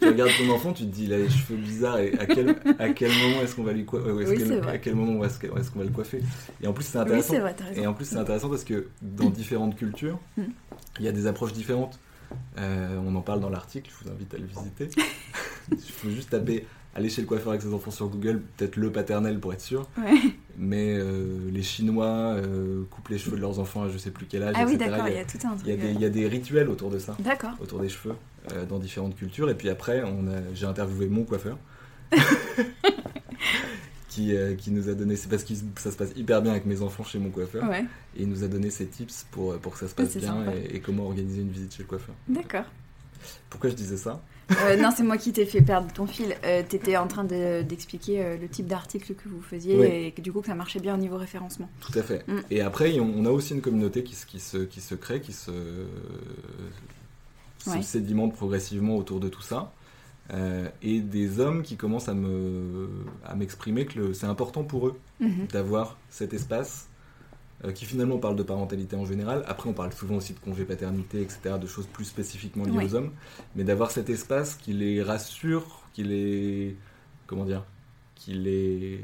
[0.00, 2.50] Tu regardes ton enfant, tu te dis il a les cheveux bizarres et à quel,
[2.78, 5.84] à quel moment est-ce qu'on va lui coiffer oui, À quel moment est-ce qu'on va
[5.84, 6.22] le coiffer?
[6.62, 7.34] Et en plus c'est intéressant.
[7.34, 10.44] Oui, vrai, et en plus c'est intéressant parce que dans différentes cultures, hmm.
[11.00, 11.98] il y a des approches différentes.
[12.58, 14.88] Euh, on en parle dans l'article, je vous invite à le visiter.
[15.72, 16.64] Il faut juste taper
[16.96, 19.86] aller chez le coiffeur avec ses enfants sur Google, peut-être le paternel pour être sûr.
[20.58, 24.24] Mais euh, les Chinois euh, coupent les cheveux de leurs enfants à je sais plus
[24.26, 24.54] quel âge.
[24.58, 25.66] Ah oui, d'accord, il y a tout un truc.
[25.66, 27.14] Il y, a des rituels autour de ça.
[27.18, 27.52] D'accord.
[27.60, 28.14] Autour des cheveux,
[28.52, 29.50] euh, dans différentes cultures.
[29.50, 30.02] Et puis après,
[30.54, 31.58] j'ai interviewé mon coiffeur.
[34.08, 36.80] qui, qui, nous a donné, c'est parce que ça se passe hyper bien avec mes
[36.80, 37.84] enfants chez mon coiffeur, et
[38.18, 40.80] il nous a donné ses tips pour, pour que ça se passe bien et, et,
[40.80, 42.14] comment organiser une visite chez le coiffeur.
[42.26, 42.64] D'accord.
[43.50, 44.22] Pourquoi je disais ça?
[44.52, 46.36] Euh, non, c'est moi qui t'ai fait perdre ton fil.
[46.44, 50.20] Euh, tu étais en train d'expliquer euh, le type d'article que vous faisiez et que
[50.20, 51.68] du coup que ça marchait bien au niveau référencement.
[51.80, 52.26] Tout à fait.
[52.28, 52.40] Mm.
[52.50, 55.50] Et après, on, a aussi une communauté qui, qui, se, qui se crée, qui se,
[57.82, 59.72] sédimente progressivement autour de tout ça.
[60.82, 62.14] et des hommes qui commencent à
[63.34, 65.50] m'exprimer à que c'est important pour eux mm-hmm.
[65.52, 66.88] d'avoir cet espace
[67.64, 69.42] euh, qui finalement parle de parentalité en général.
[69.46, 72.94] Après, on parle souvent aussi de congé paternité, etc., de choses plus spécifiquement liées aux
[72.94, 73.12] hommes.
[73.54, 76.76] Mais d'avoir cet espace qui les rassure, qui les.
[77.26, 77.64] Comment dire
[78.14, 79.00] Qui les.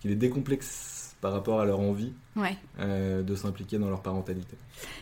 [0.00, 2.12] qui les décomplexe par rapport à leur envie
[2.80, 4.58] euh, de s'impliquer dans leur parentalité.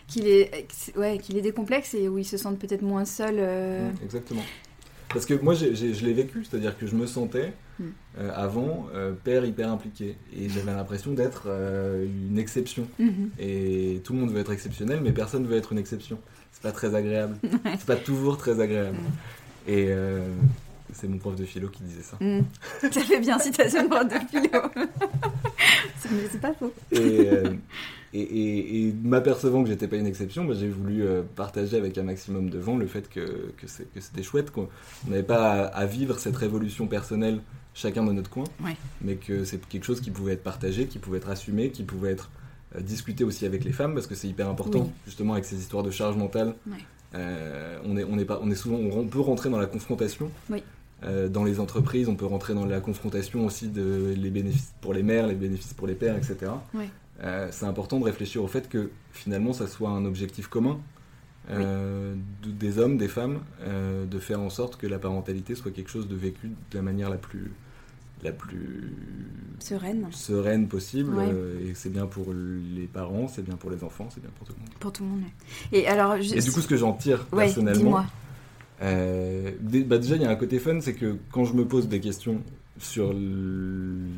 [0.06, 0.48] Qui les,
[0.94, 3.40] ouais, qui les décomplexe et où ils se sentent peut-être moins seuls.
[3.40, 3.90] Euh.
[4.04, 4.42] Exactement.
[5.12, 7.84] Parce que moi, je l'ai vécu, c'est-à-dire que je me sentais hmm.
[8.18, 10.16] euh, avant euh, père hyper impliqué.
[10.36, 12.86] Et j'avais l'impression d'être euh, une exception.
[12.98, 13.28] Hmm.
[13.38, 16.18] Et tout le monde veut être exceptionnel, mais personne veut être une exception.
[16.52, 17.36] C'est pas très agréable.
[17.78, 18.98] C'est pas toujours très agréable.
[19.68, 19.90] Et
[20.92, 22.18] c'est mon prof de philo qui disait ça.
[22.90, 24.88] Ça fait bien citation de prof de philo.
[26.30, 26.72] c'est pas faux.
[28.14, 32.02] Et, et, m'apercevant que j'étais pas une exception, bah, j'ai voulu euh, partager avec un
[32.02, 34.68] maximum de gens le fait que, que c'était chouette, qu'on
[35.08, 37.40] n'avait pas à, vivre cette révolution personnelle
[37.74, 38.44] chacun dans notre coin,
[39.00, 42.10] mais que c'est quelque chose qui pouvait être partagé, qui pouvait être assumé, qui pouvait
[42.10, 42.30] être
[42.76, 45.82] euh, discuté aussi avec les femmes, parce que c'est hyper important, justement, avec ces histoires
[45.82, 46.54] de charge mentale.
[47.14, 50.30] Euh, on, est, on, est pas, on est souvent, on peut rentrer dans la confrontation.
[51.30, 55.02] Dans les entreprises, on peut rentrer dans la confrontation aussi de les bénéfices pour les
[55.02, 56.52] mères, les bénéfices pour les pères, etc.
[57.22, 60.80] Euh, c'est important de réfléchir au fait que finalement ça soit un objectif commun
[61.50, 65.90] euh, des hommes, des femmes, euh, de faire en sorte que la parentalité soit quelque
[65.90, 67.52] chose de vécu de la manière la plus
[68.22, 68.94] la plus
[69.58, 71.12] sereine, sereine possible
[71.60, 74.52] et c'est bien pour les parents, c'est bien pour les enfants, c'est bien pour tout
[74.52, 74.74] le monde.
[74.78, 75.22] Pour tout le monde.
[75.72, 78.04] Et alors et du coup ce que j'en tire personnellement,
[78.80, 82.00] bah déjà il y a un côté fun, c'est que quand je me pose des
[82.00, 82.40] questions
[82.78, 83.14] sur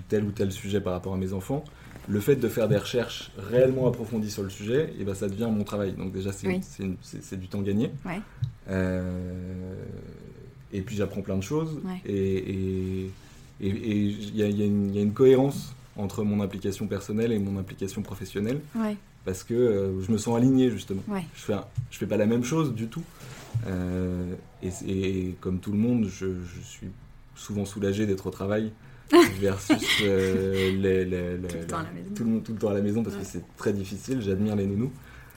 [0.09, 1.65] tel ou tel sujet par rapport à mes enfants,
[2.09, 5.49] le fait de faire des recherches réellement approfondies sur le sujet, et ben ça devient
[5.51, 5.93] mon travail.
[5.93, 7.91] Donc déjà, c'est du temps gagné.
[8.69, 9.75] Euh,
[10.73, 11.81] et puis j'apprends plein de choses.
[12.07, 13.11] Et
[13.61, 18.61] il y, a une cohérence entre mon implication personnelle et mon implication professionnelle.
[19.25, 21.01] Parce que euh, je me sens aligné, justement.
[21.35, 21.55] Je fais,
[21.91, 23.03] je fais pas la même chose du tout.
[23.67, 26.89] Euh, et, comme tout le monde, je, je suis
[27.35, 28.73] souvent soulagé d'être au travail
[29.41, 31.79] versus euh, tout, le temps
[32.15, 34.21] tout, le temps à la maison parce que c'est très difficile.
[34.21, 34.93] J'admire les nounous.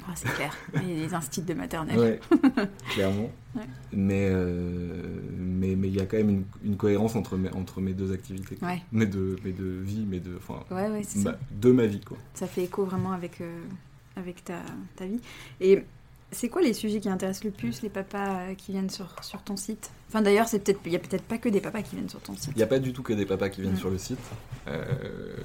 [0.10, 2.00] Ah, c'est clair, des instituts de maternelle.
[2.00, 2.20] Ouais,
[2.92, 3.30] clairement.
[3.92, 5.04] Mais euh,
[5.38, 8.58] mais mais il y a quand même une, cohérence entre mes, entre mes deux activités,
[8.94, 12.00] mes, deux, mes deux vies, mes deux, enfin, de ma vie.
[12.00, 12.18] Quoi.
[12.36, 13.64] Ça fait écho vraiment avec, euh,
[14.16, 14.62] avec ta,
[14.96, 15.20] ta vie.
[15.60, 15.84] Et
[16.32, 19.56] c'est quoi les sujets qui intéressent le plus les papas qui viennent sur, sur ton
[19.56, 22.10] site Enfin d'ailleurs, c'est peut-être il y a peut-être pas que des papas qui viennent
[22.10, 22.52] sur ton site.
[22.56, 24.20] Il n'y a pas du tout que des papas qui viennent sur le site.
[24.68, 25.36] Euh,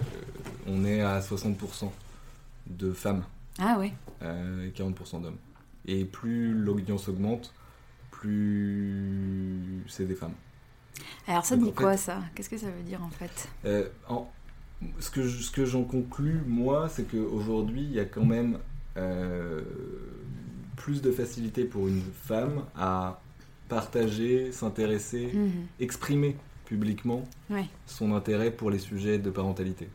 [0.67, 1.91] on est à 60%
[2.69, 3.25] de femmes.
[3.59, 3.93] Ah ouais.
[4.23, 5.39] Euh, et 40% d'hommes.
[5.87, 7.53] Et plus l'audience augmente,
[8.11, 10.35] plus c'est des femmes.
[11.27, 12.23] Alors ça dit quoi ça?
[12.35, 13.49] Qu'est-ce que ça veut dire en fait?
[13.65, 13.89] Euh,
[15.01, 18.59] Ce que, ce que j'en conclus, moi, c'est qu'aujourd'hui, il y a quand même
[20.83, 23.21] plus de facilité pour une femme à
[23.69, 25.51] partager, s'intéresser, mhm.
[25.79, 27.25] exprimer publiquement
[27.87, 29.89] son intérêt pour les sujets de parentalité.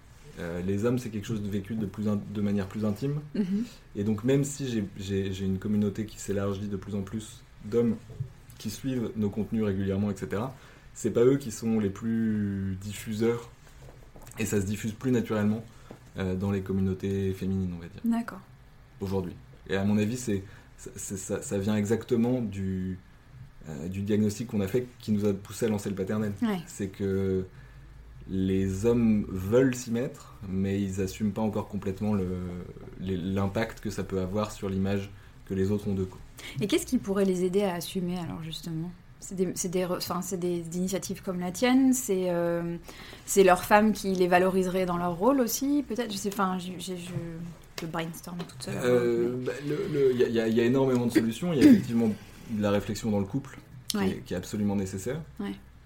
[0.65, 3.19] les hommes, c'est quelque chose de vécu de, plus de manière plus intime.
[3.35, 3.65] Mhm.
[3.95, 7.97] Et donc, même si j'ai une communauté qui s'élargit de plus en plus d'hommes
[8.57, 10.43] qui suivent nos contenus régulièrement, etc.,
[10.93, 13.49] c'est pas eux qui sont les plus diffuseurs.
[14.39, 15.63] Et ça se diffuse plus naturellement
[16.15, 18.01] dans les communautés féminines, on va dire.
[18.05, 18.41] D'accord.
[19.01, 19.33] Aujourd'hui.
[19.69, 20.43] Et à mon avis, c'est
[20.77, 22.99] ça, vient exactement du,
[23.67, 26.33] euh, du diagnostic qu'on a fait qui nous a poussé à lancer le paternel.
[26.67, 27.45] C'est que
[28.29, 32.15] les hommes veulent s'y mettre, mais ils n'assument pas encore complètement
[32.99, 35.09] l'impact que ça peut avoir sur l'image
[35.45, 36.09] que les autres ont d'eux.
[36.61, 38.91] Et qu'est-ce qui pourrait les aider à assumer alors justement?
[39.19, 42.77] C'est des, des, enfin, des, initiatives comme la tienne, c'est euh,
[43.37, 46.11] leurs femmes qui les valoriseraient dans leur rôle aussi, peut-être?
[46.11, 47.11] Je sais, enfin, je, je, je
[47.85, 48.75] brainstorm toute seule.
[48.83, 51.53] Euh, bah, il y, a énormément de solutions.
[51.53, 52.09] Il y a effectivement
[52.49, 53.57] de la réflexion dans le couple
[53.89, 55.21] qui, est, absolument nécessaire.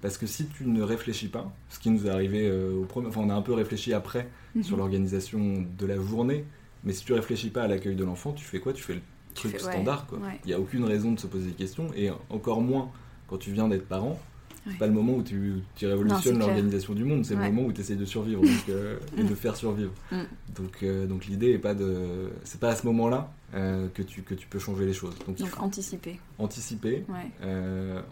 [0.01, 3.08] Parce que si tu ne réfléchis pas, ce qui nous est arrivé euh, au premier,
[3.08, 4.63] enfin on a un peu réfléchi après mhm.
[4.63, 6.45] sur l'organisation de la journée,
[6.84, 8.73] mais si tu réfléchis pas à l'accueil de l'enfant, tu fais quoi?
[8.73, 9.01] Tu fais le
[9.36, 10.08] truc standard.
[10.43, 12.89] Il n'y a aucune raison de se poser des questions, et encore moins
[13.27, 14.19] quand tu viens d'être parent.
[14.67, 17.74] C'est pas le moment où tu, tu révolutionnes l'organisation du monde, c'est le moment où
[17.74, 19.91] tu essayes de survivre euh, et de faire survivre.
[20.12, 20.21] Mm.
[20.56, 22.30] Donc, euh, donc l'idée est pas de.
[22.43, 25.15] C'est pas à ce moment-là euh, que, tu, que tu peux changer les choses.
[25.28, 26.19] Donc, anticiper.
[26.38, 27.04] Anticiper,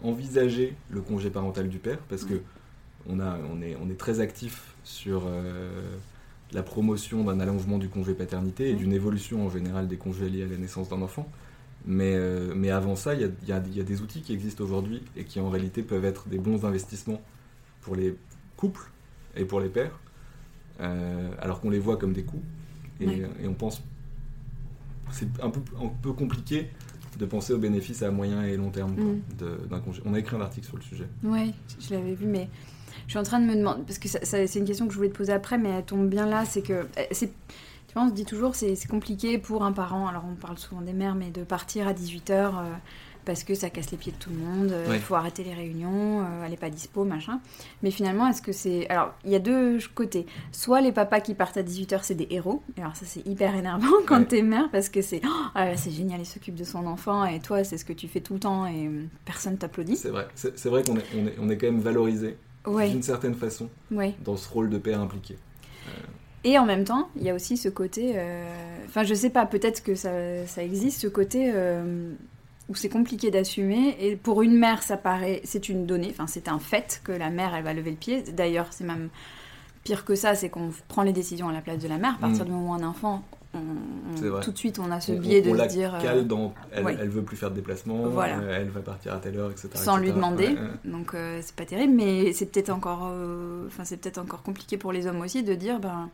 [0.02, 2.40] envisager le congé parental du père, parce que
[3.08, 5.22] on, a, on, est, on est très actif sur
[6.52, 10.42] la promotion d'un allongement du congé paternité et d'une évolution en général des congés liés
[10.42, 11.28] à la naissance d'un enfant.
[11.86, 15.24] Mais, euh, mais avant ça, il y, y a, des outils qui existent aujourd'hui et
[15.24, 17.20] qui en réalité peuvent être des bons investissements
[17.80, 18.16] pour les
[18.56, 18.90] couples
[19.34, 19.98] et pour les pères,
[20.80, 22.42] euh, alors qu'on les voit comme des coûts.
[23.00, 23.82] Et, et on pense.
[25.10, 26.68] C'est un peu, un peu compliqué
[27.18, 29.66] de penser aux bénéfices à moyen et long terme mm.
[29.68, 30.02] d'un congé.
[30.04, 31.08] On a écrit un article sur le sujet.
[31.22, 32.48] Oui, je l'avais vu, mais
[33.06, 35.10] je suis en train de me demander, parce que c'est une question que je voulais
[35.10, 37.32] te poser après, mais elle tombe bien là, c'est que c'est
[37.90, 40.56] tu vois, on se dit toujours c'est c'est compliqué pour un parent, alors on parle
[40.58, 42.50] souvent des mères, mais de partir à 18h euh,
[43.24, 45.54] parce que ça casse les pieds de tout le monde, euh, il faut arrêter les
[45.54, 47.40] réunions, euh, elle n'est pas dispo, machin.
[47.82, 48.88] Mais finalement, est-ce que c'est...
[48.90, 50.26] Alors, il y a deux côtés.
[50.52, 52.62] Soit les papas qui partent à 18h, c'est des héros.
[52.78, 55.20] Alors ça, c'est hyper énervant quand t'es mère, parce que c'est...
[55.24, 58.06] Oh, ah c'est génial, il s'occupe de son enfant, et toi, c'est ce que tu
[58.06, 58.88] fais tout le temps, et
[59.24, 59.96] personne t'applaudit.
[59.96, 63.34] C'est vrai, c'est vrai qu'on est, on est, on est, quand même valorisé, d'une certaine
[63.34, 63.68] façon,
[64.24, 65.36] dans ce rôle de père impliqué.
[66.44, 68.12] Et en même temps, il y a aussi ce côté.
[68.16, 68.44] Euh,
[68.86, 70.10] enfin, je sais pas, peut-être que ça,
[70.46, 72.12] ça, existe, ce côté euh,
[72.68, 73.96] où c'est compliqué d'assumer.
[74.00, 75.42] Et pour une mère, ça paraît.
[75.44, 78.22] C'est une donnée, enfin, c'est un fait que la mère, elle va lever le pied.
[78.22, 79.10] D'ailleurs, c'est même
[79.84, 82.14] pire que ça, c'est qu'on prend les décisions à la place de la mère.
[82.14, 82.46] À partir mm.
[82.46, 85.94] du moment où un enfant tout de suite, on a ce biais de se dire.
[86.02, 89.36] Euh, dans, elle, elle, veut plus faire de déplacement, euh, elle va partir à telle
[89.38, 89.68] heure, etc.
[89.74, 90.56] Sans lui demander.
[90.84, 93.12] Donc euh, c'est pas terrible, mais c'est peut-être encore,
[93.66, 96.08] enfin c'est peut-être encore compliqué pour les hommes aussi de dire, ben,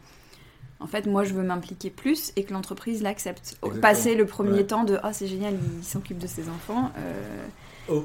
[0.81, 3.59] en fait, moi je veux m'impliquer plus et que l'entreprise l'accepte.
[3.81, 6.91] Passer le premier temps de, ah c'est génial, il s'occupe de ses enfants.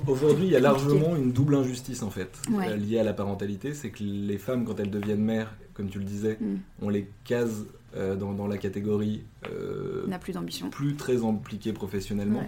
[0.07, 2.37] Aujourd'hui, il y a largement une double injustice en fait
[2.77, 6.05] liée à la parentalité, c'est que les femmes, quand elles deviennent mères, comme tu le
[6.05, 6.55] disais, mm.
[6.81, 7.65] on les case
[7.97, 12.43] euh, dans, la catégorie euh, n'a plus d'ambition, plus très impliqué professionnellement.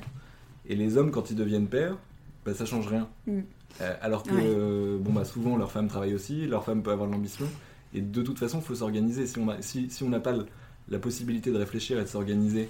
[0.66, 1.98] Et les hommes, quand ils deviennent pères,
[2.46, 3.10] bah, ça change rien.
[3.28, 3.40] Mm.
[3.82, 7.14] Euh, alors que bon, bah, souvent, leur femme travaille aussi, leur femme peut avoir de
[7.14, 7.46] l'ambition.
[7.94, 9.28] Et de toute façon, il faut s'organiser.
[9.28, 10.34] Si on n'a si, si pas
[10.88, 12.70] la possibilité de réfléchir et de s'organiser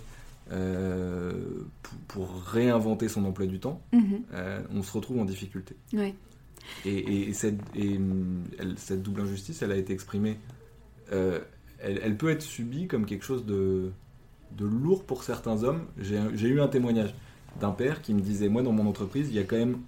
[2.08, 4.64] pour, réinventer son emploi du temps, mm-hmm.
[4.74, 5.76] on se retrouve en difficulté.
[6.86, 8.00] Et, et, cette, et
[8.78, 10.38] cette, double injustice, elle a été exprimée
[11.84, 13.92] elle, peut être subie comme quelque chose de,
[14.60, 15.86] lourd pour certains hommes.
[15.98, 17.14] J'ai eu un témoignage
[17.60, 19.80] d'un père qui me disait, moi dans mon entreprise, il y a quand même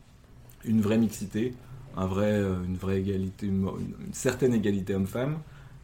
[0.65, 1.53] une vraie mixité,
[1.95, 3.69] un vrai, euh, une vraie égalité, une,
[4.11, 5.39] certaine égalité homme-femme.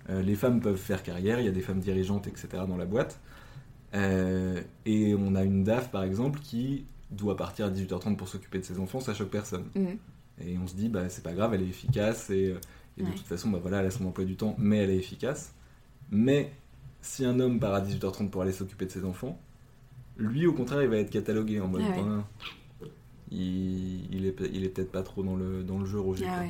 [0.10, 2.48] Euh, les femmes peuvent faire carrière, il y a des femmes dirigeantes, etc.
[2.68, 3.20] dans la boîte.
[3.94, 8.60] Euh, et on a une DAF, par exemple, qui doit partir à 18h30 pour s'occuper
[8.60, 9.66] de ses enfants, ça choque personne.
[9.76, 9.88] Mmh.
[10.44, 12.56] Et on se dit, bah, c'est pas grave, elle est efficace, et,
[12.98, 15.54] de toute façon, bah, voilà, elle a son emploi du temps, mais elle est efficace.
[16.12, 16.52] Mais
[17.02, 19.40] si un homme part à 18h30 pour aller s'occuper de ses enfants,
[20.18, 22.88] lui au contraire il va être catalogué en mode ah
[23.32, 26.26] il, il, est, il est peut-être pas trop dans le, dans le jeu Roger.
[26.28, 26.44] Ah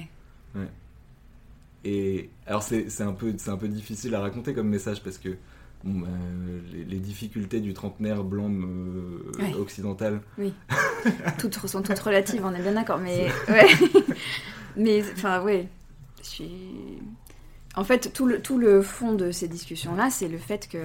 [0.56, 0.68] ouais.
[1.84, 5.30] Et alors c'est un, peu, un peu difficile à raconter comme message parce que
[5.84, 6.08] bah,
[6.74, 10.22] les, difficultés du trentenaire blanc euh, occidental.
[10.38, 10.54] Oui.
[11.40, 13.00] toutes sont toutes relatives, on est bien d'accord.
[13.00, 13.68] Mais ouais.
[14.76, 15.68] mais enfin, ouais.
[16.22, 16.52] Je suis
[17.76, 20.78] en fait, tout le, tout le fond de ces discussions-là, c'est le fait que.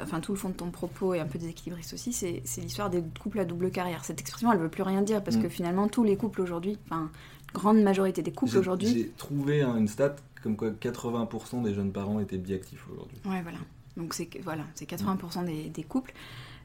[0.00, 3.02] Enfin, tout le fond de ton propos et un peu déséquilibriste aussi, c'est l'histoire des
[3.20, 4.06] couples à double carrière.
[4.06, 5.50] Cette expression, elle ne veut plus rien dire parce que mm.
[5.50, 7.10] finalement, tous les couples aujourd'hui, enfin,
[7.52, 8.88] grande majorité des couples aujourd'hui.
[8.88, 13.18] J'ai trouvé une stat comme quoi 80% des jeunes parents étaient biactifs aujourd'hui.
[13.26, 13.58] Ouais, voilà.
[13.96, 16.14] Donc c'est voilà, c'est 80% des, des, couples.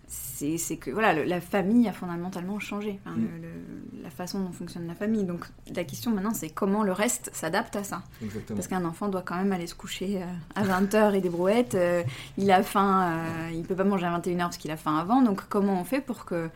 [0.09, 4.03] C'est que voilà, la famille a fondamentalement changé, mm.
[4.03, 5.25] la façon dont fonctionne la famille.
[5.25, 8.03] Donc la question maintenant, c'est comment le reste s'adapte à ça.
[8.23, 8.55] Exactement.
[8.55, 11.75] Parce qu'un enfant doit quand même aller se coucher euh, à 20h et des brouettes.
[11.75, 12.03] Euh,
[12.37, 15.21] il a faim, euh, il peut pas manger à 21h parce qu'il a faim avant.
[15.21, 16.49] Donc comment on fait pour que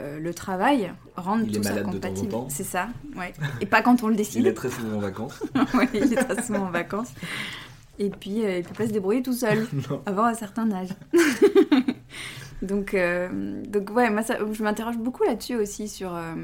[0.00, 3.32] le travail rende tout ça compatible C'est ça, ouais.
[3.60, 4.40] Et pas quand on le décide.
[4.40, 5.40] il est très souvent en vacances.
[5.74, 7.12] oui, il est très souvent en vacances.
[7.98, 9.66] Et puis, euh, il peut pas se débrouiller tout seul
[10.06, 10.90] avant un certain âge.
[12.62, 16.34] donc, euh, donc, ouais, moi, ça, je m'interroge beaucoup là-dessus aussi sur, euh,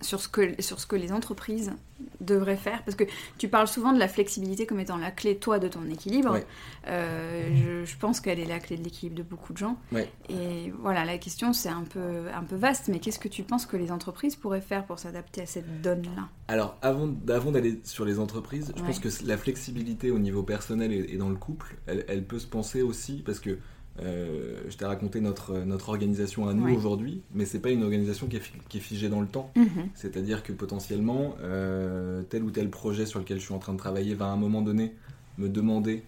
[0.00, 1.72] sur, ce que, sur ce que les entreprises
[2.20, 2.82] devraient faire.
[2.84, 3.04] Parce que
[3.38, 6.38] tu parles souvent de la flexibilité comme étant la clé, toi, de ton équilibre.
[6.88, 9.78] Euh, je, pense qu'elle est la clé de l'équilibre de beaucoup de gens.
[10.28, 13.64] Et voilà, la question, c'est un peu, un peu vaste, mais qu'est-ce que tu penses
[13.64, 16.28] que les entreprises pourraient faire pour s'adapter à cette donne-là?
[16.48, 20.92] Alors, avant, avant d'aller sur les entreprises, je pense que la flexibilité au niveau personnel
[20.92, 23.58] et, dans le couple, elle, elle, peut se penser aussi, parce que
[24.02, 28.26] euh, je t'ai raconté notre, notre organisation à nous aujourd'hui, mais c'est pas une organisation
[28.26, 29.50] qui est, qui est, figée dans le temps.
[29.56, 29.88] Mhm.
[29.94, 33.78] C'est-à-dire que potentiellement, euh, tel ou tel projet sur lequel je suis en train de
[33.78, 34.92] travailler va à un moment donné
[35.38, 36.02] me demander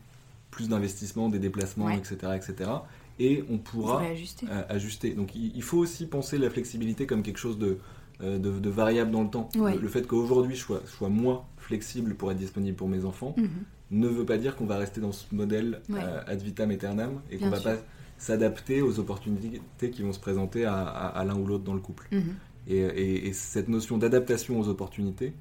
[0.50, 2.70] plus d'investissement, des déplacements, etc., etc.
[3.18, 5.10] Et on pourra euh, ajuster.
[5.10, 7.78] Donc il, faut aussi penser la flexibilité comme quelque chose de,
[8.20, 9.48] de, variable dans le temps.
[9.54, 13.48] Le, fait qu'aujourd'hui je sois, sois moi flexible pour être disponible pour mes enfants, mhm
[13.90, 17.38] ne veut pas dire qu'on va rester dans ce modèle euh, ad vitam aeternam et
[17.38, 17.76] qu'on va pas
[18.18, 22.08] s'adapter aux opportunités qui vont se présenter à, l'un ou l'autre dans le couple.
[22.12, 22.34] Mhm.
[22.66, 25.32] Et, cette notion d'adaptation aux opportunités,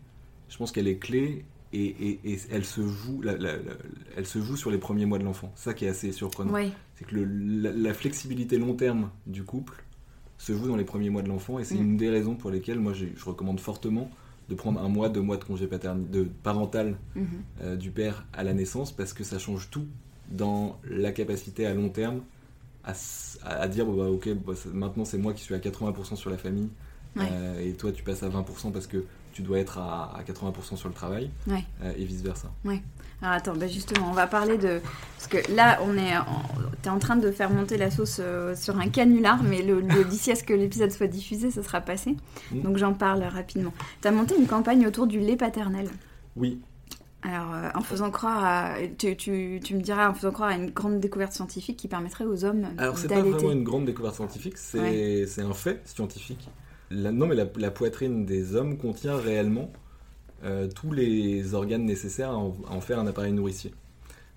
[0.49, 3.21] je pense qu'elle est clé et, elle, se joue,
[4.15, 5.51] elle se joue sur les premiers mois de l'enfant.
[5.55, 6.53] Ça qui est assez surprenant.
[6.95, 9.83] C'est que la, flexibilité long terme du couple
[10.38, 11.81] se joue dans les premiers mois de l'enfant et c'est mm.
[11.81, 14.10] une des raisons pour lesquelles moi je recommande fortement
[14.49, 17.27] de prendre un mois, deux mois de congé de parental mhm.
[17.62, 19.86] euh, du père à la naissance parce que ça change tout
[20.29, 22.21] dans la capacité à long terme
[22.83, 26.69] à, dire bah, ok bah, maintenant c'est moi qui suis à 80% sur la famille
[27.17, 29.03] euh, et toi tu passes à 20% parce que
[29.38, 32.50] tu dois être à, 80% sur le travail euh, et vice versa.
[32.65, 32.82] Ouais.
[33.21, 34.82] Alors attends, bah justement, on va parler de
[35.15, 36.13] parce que là on est,
[36.82, 40.32] t'es en train de faire monter la sauce euh, sur un canular, mais le, d'ici
[40.32, 42.15] à ce que l'épisode soit diffusé, ça sera passé.
[42.52, 42.62] Mm.
[42.62, 43.73] Donc j'en parle rapidement.
[44.02, 45.88] Tu as monté une campagne autour du lait paternel.
[46.36, 46.60] Oui.
[47.21, 48.73] Alors, euh, en faisant croire à.
[48.97, 52.26] Tu, tu, tu, me diras, en faisant croire à une grande découverte scientifique qui permettrait
[52.26, 52.69] aux hommes.
[52.80, 56.50] Alors, c'est pas vraiment une grande découverte scientifique, c'est un fait scientifique
[56.91, 59.71] non, mais la, poitrine des hommes contient réellement
[60.43, 63.73] euh, tous les organes nécessaires à en, faire un appareil nourricier.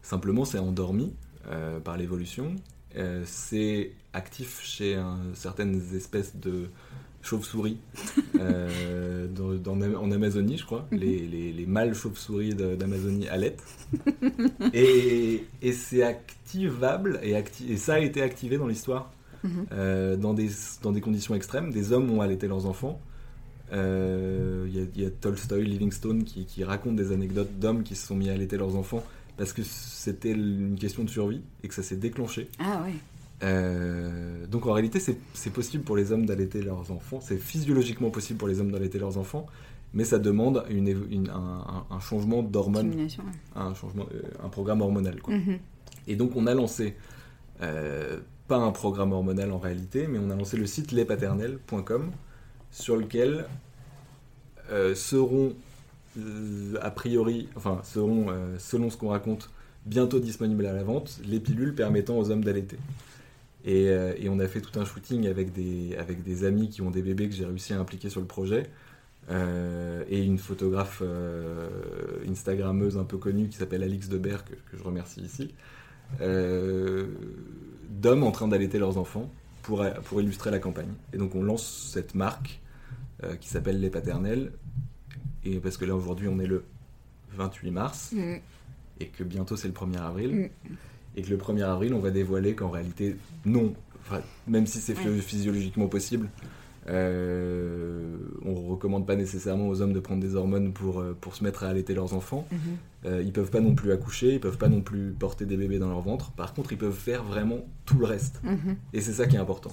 [0.03, 1.15] Simplement, c'est endormi
[1.49, 2.57] euh, par l'évolution.
[2.97, 5.01] Euh, c'est actif chez
[5.35, 6.69] certaines espèces de
[7.23, 7.79] chauves-souris
[8.41, 10.89] en Amazonie, je crois.
[10.91, 10.99] Mhm.
[10.99, 13.63] Les, mâles chauves-souris d'Amazonie allaitent.
[14.75, 19.13] et, et c'est activable, et, et ça a été activé dans l'histoire
[19.73, 20.49] Euh, dans, des,
[20.83, 21.73] dans des conditions extrêmes.
[21.73, 23.01] Des hommes ont allaité leurs enfants.
[23.73, 28.17] Il euh, y, a Tolstoy, Livingstone qui, qui racontent des anecdotes d'hommes qui se sont
[28.17, 29.05] mis à allaiter leurs enfants
[29.37, 32.49] parce que c'était une question de survie et que ça s'est déclenché.
[32.59, 32.95] Ah ouais.
[33.43, 38.39] Euh, donc en réalité, c'est possible pour les hommes d'allaiter leurs enfants, c'est physiologiquement possible
[38.39, 39.47] pour les hommes d'allaiter leurs enfants,
[39.95, 43.09] mais ça demande une, un, changement d'hormones,
[43.57, 44.05] un, changement,
[44.43, 45.17] un programme hormonal.
[45.27, 45.59] Mhm.
[46.07, 46.97] Et donc on a lancé
[48.51, 52.11] pas un programme hormonal en réalité, mais on a lancé le site lespaternel.com
[52.73, 53.45] sur lequel
[54.73, 55.55] euh, seront
[56.19, 59.51] euh, a priori, enfin seront euh, selon ce qu'on raconte
[59.87, 62.79] bientôt disponibles à la vente les pilules permettant aux hommes d'allaiter.
[63.65, 63.89] Et,
[64.29, 67.29] on a fait tout un shooting avec des, avec des amis qui ont des bébés
[67.29, 68.65] que j'ai réussi à impliquer sur le projet.
[69.31, 71.05] et une photographe
[72.29, 75.55] Instagrammeuse un peu connue qui s'appelle Alix Debert, que, je remercie ici,
[77.91, 79.31] d'hommes en train d'allaiter leurs enfants
[79.63, 80.93] pour, pour illustrer la campagne.
[81.13, 82.61] Et donc on lance cette marque
[83.25, 84.53] euh, qui s'appelle Les Paternels,
[85.45, 86.65] et parce que là aujourd'hui on est le
[87.35, 88.37] 28 mars, mm.
[89.01, 90.75] et que bientôt c'est le 1er avril, mm.
[91.17, 93.75] et que le 1er avril on va dévoiler qu'en réalité non,
[94.47, 96.29] même si c'est physiologiquement possible,
[96.89, 101.45] euh, on recommande pas nécessairement aux hommes de prendre des hormones pour, euh, pour se
[101.45, 102.47] mettre à allaiter leurs enfants.
[102.51, 102.59] Mhm.
[103.07, 105.79] Euh, ils peuvent pas non plus accoucher, ils peuvent pas non plus porter des bébés
[105.79, 106.33] dans leur ventre.
[106.33, 108.41] Par contre, ils peuvent faire vraiment tout le reste.
[108.43, 108.77] Mhm.
[108.93, 109.73] Et c'est ça qui est important.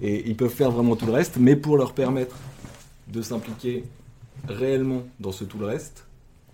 [0.00, 2.36] Et ils peuvent faire vraiment tout le reste, mais pour leur permettre
[3.12, 3.84] de s'impliquer
[4.48, 6.06] réellement dans ce tout le reste,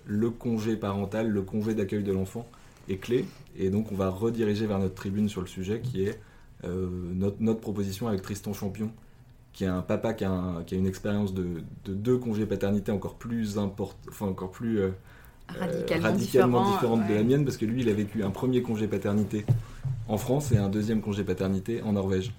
[0.07, 2.47] le congé parental, le congé d'accueil de l'enfant
[2.89, 3.27] est clé.
[3.57, 6.19] Et donc, on va rediriger vers notre tribune sur le sujet qui est
[6.65, 8.93] notre, notre proposition avec Tristan Champion
[9.53, 12.91] qui est un papa qui a, qui a une expérience de, de, deux congés paternité
[12.91, 14.91] encore plus, import, enfin, encore plus euh,
[15.49, 19.45] radicalement, différente de la mienne parce que lui, il a vécu un premier congé paternité
[20.09, 22.33] en France et un deuxième congé paternité en Norvège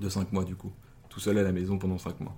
[0.00, 0.72] de 5 mois du coup,
[1.08, 2.36] tout seul à la maison pendant 5 mois.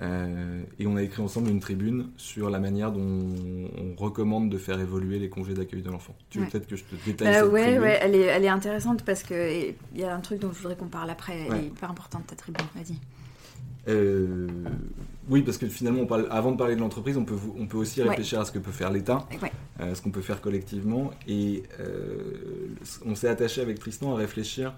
[0.00, 4.56] Euh, et on a écrit ensemble une tribune sur la manière dont on recommande de
[4.56, 6.14] faire évoluer les congés d'accueil de l'enfant.
[6.30, 8.48] Tu veux peut-être que je te détaille bah cette ouais, ouais, elle est, elle est
[8.48, 11.46] intéressante parce qu'il y a un truc dont je voudrais qu'on parle après.
[11.46, 12.96] Elle est hyper importante ta tribune, vas-y.
[13.88, 14.46] Euh,
[15.28, 17.78] oui, parce que finalement, on parle, avant de parler de l'entreprise, on peut, on peut
[17.78, 19.26] aussi réfléchir à ce que peut faire l'État,
[19.80, 21.10] euh, ce qu'on peut faire collectivement.
[21.26, 21.64] Et
[23.04, 24.74] on s'est attaché avec Tristan à réfléchir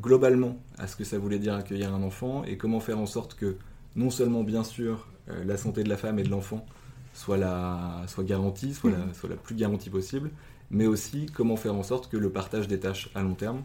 [0.00, 3.34] globalement à ce que ça voulait dire accueillir un enfant et comment faire en sorte
[3.34, 3.56] que
[3.96, 6.66] non seulement bien sûr euh, la santé de la femme et de l'enfant
[7.14, 9.14] soit, la, soit garantie, soit, la, mhm.
[9.14, 10.30] soit la plus garantie possible,
[10.70, 13.62] mais aussi comment faire en sorte que le partage des tâches à long terme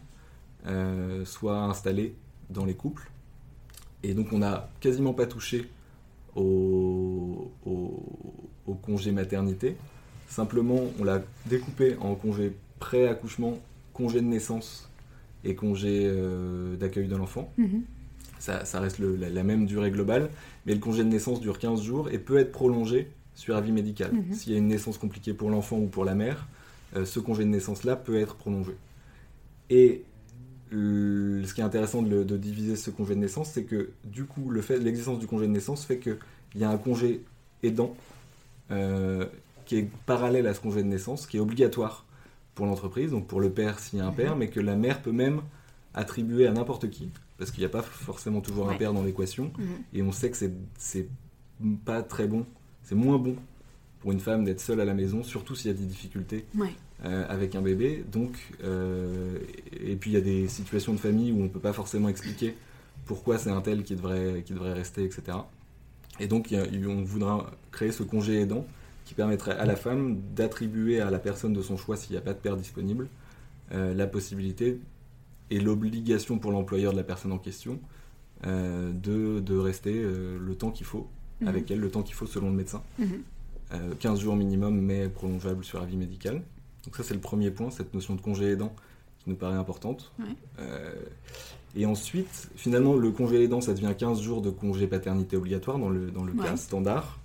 [0.67, 2.15] euh, soit installé
[2.49, 3.09] dans les couples.
[4.03, 5.69] Et donc on n'a quasiment pas touché
[6.35, 9.75] au, au, congé maternité,
[10.29, 13.57] simplement on l'a découpé en congé pré-accouchement,
[13.93, 14.89] congé de naissance
[15.43, 17.51] et congé euh, d'accueil de l'enfant.
[17.57, 17.83] Mhm
[18.39, 20.29] ça, reste la, même durée globale,
[20.65, 24.11] mais le congé de naissance dure 15 jours et peut être prolongé sur avis médical.
[24.13, 24.33] Mhm.
[24.33, 26.47] S'il y a une naissance compliquée pour l'enfant ou pour la mère,
[26.95, 28.73] euh, ce congé de naissance-là peut être prolongé.
[29.69, 30.03] Et
[30.71, 35.19] ce qui est intéressant de, diviser ce congé de naissance, c'est que du coup, l'existence
[35.19, 36.17] du congé de naissance fait qu'il
[36.55, 37.21] y a un congé
[37.63, 37.95] aidant
[38.71, 39.25] euh,
[39.65, 42.05] qui est parallèle à ce congé de naissance, qui est obligatoire
[42.53, 44.39] pour l'entreprise, donc pour le père s'il y a un père, mhm.
[44.39, 45.41] mais que la mère peut même
[45.95, 47.09] attribuer à n'importe qui
[47.39, 49.65] parce qu'il n'y a pas forcément toujours un père dans l'équation, mhm.
[49.93, 50.37] et on sait que
[50.77, 51.07] c'est
[51.85, 52.45] pas très bon,
[52.83, 53.35] c'est moins bon
[54.01, 56.45] pour une femme d'être seule à la maison, surtout s'il y a des difficultés
[57.03, 58.03] euh, avec un bébé.
[58.09, 59.37] Donc, euh,
[59.71, 62.07] et puis il y a des situations de famille où on ne peut pas forcément
[62.07, 62.55] expliquer
[63.05, 65.37] pourquoi c'est un tel qui devrait, qui devrait rester, etc.
[66.19, 68.65] Et donc on voudra créer ce congé aidant
[69.05, 72.21] qui permettrait à la femme d'attribuer à la personne de son choix, s'il n'y a
[72.21, 73.07] pas de père disponible,
[73.71, 74.79] euh, la possibilité
[75.51, 77.79] et l'obligation pour l'employeur de la personne en question
[78.47, 81.07] euh, de, de, rester euh, le temps qu'il faut
[81.41, 81.47] mhm.
[81.49, 82.81] avec elle, le temps qu'il faut selon le médecin.
[82.97, 83.23] 15 mhm.
[83.73, 86.41] euh, jours minimum, mais prolongeable sur avis médical.
[86.85, 88.73] Donc ça, c'est le premier point, cette notion de congé aidant
[89.19, 90.13] qui nous paraît importante.
[91.75, 95.89] et ensuite, finalement, le congé aidant, ça devient 15 jours de congé paternité obligatoire dans
[95.89, 97.19] le, dans le cas standard,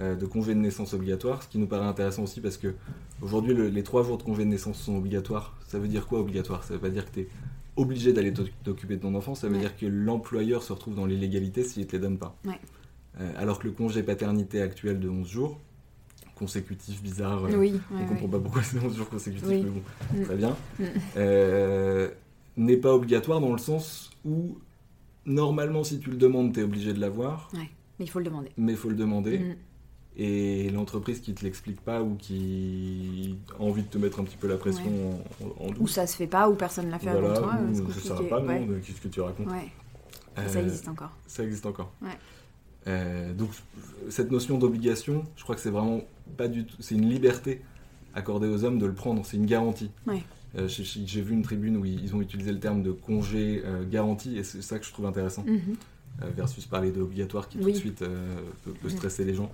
[0.00, 2.74] de congé de naissance obligatoire, ce qui nous paraît intéressant aussi parce que
[3.20, 5.56] aujourd'hui, les 3 jours de congé de naissance sont obligatoires.
[5.66, 6.62] Ça veut dire quoi obligatoire?
[6.62, 7.28] Ça veut pas dire que tu es
[7.76, 11.64] obligé d'aller t'occuper de ton enfant, ça veut dire que l'employeur se retrouve dans l'illégalité
[11.64, 12.36] s'il ne te les donne pas.
[13.20, 15.60] Euh, alors que le congé paternité actuel de 11 jours,
[16.34, 19.82] consécutif, bizarre, euh, on ne comprend pas pourquoi c'est 11 jours consécutifs, mais bon,
[20.14, 20.22] mm.
[20.24, 20.84] très bien, mm.
[21.16, 22.08] euh,
[22.56, 24.58] n'est pas obligatoire dans le sens où,
[25.26, 27.50] normalement, si tu le demandes, tu es obligé de l'avoir.
[27.54, 27.68] mais
[28.00, 28.50] il faut le demander.
[28.56, 29.38] Mais il faut le demander.
[29.38, 29.54] Mm
[30.16, 33.31] et l'entreprise qui te l'explique pas ou qui
[33.62, 35.20] envie de te mettre un petit peu la pression
[35.60, 35.78] en, douce.
[35.80, 37.54] Ou ça se fait pas, ou personne ne l'a fait avant toi.
[38.02, 39.48] ça va pas, non, qu'est-ce que tu racontes
[40.38, 41.10] euh, Ça existe encore.
[41.26, 41.92] Ça existe encore.
[42.88, 43.50] Euh, donc
[44.08, 46.00] cette notion d'obligation, je crois que c'est vraiment
[46.36, 47.62] pas du tout, c'est une liberté
[48.12, 49.90] accordée aux hommes de le prendre, c'est une garantie.
[50.58, 54.44] Euh, j'ai vu une tribune où ils ont utilisé le terme de congé garanti et
[54.44, 55.44] c'est ça que je trouve intéressant.
[55.46, 55.76] Mhm.
[56.36, 58.90] versus parler d'obligatoire qui tout de suite peut, mhm.
[58.90, 59.50] stresser les gens.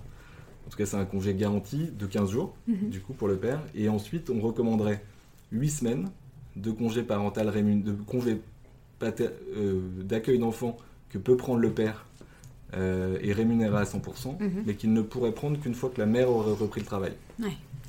[0.65, 2.89] En tout cas, c'est un congé garanti de 15 jours, mhm.
[2.89, 3.59] du coup, pour le père.
[3.75, 5.03] Et ensuite, on recommanderait
[5.51, 6.09] 8 semaines
[6.55, 7.51] de congé parental
[7.83, 8.37] de congé
[9.01, 10.77] euh, d'accueil d'enfant
[11.09, 12.05] que peut prendre le père
[12.75, 14.63] euh, et rémunéré à 100%, mhm.
[14.65, 17.13] mais qu'il ne pourrait prendre qu'une fois que la mère aurait repris le travail.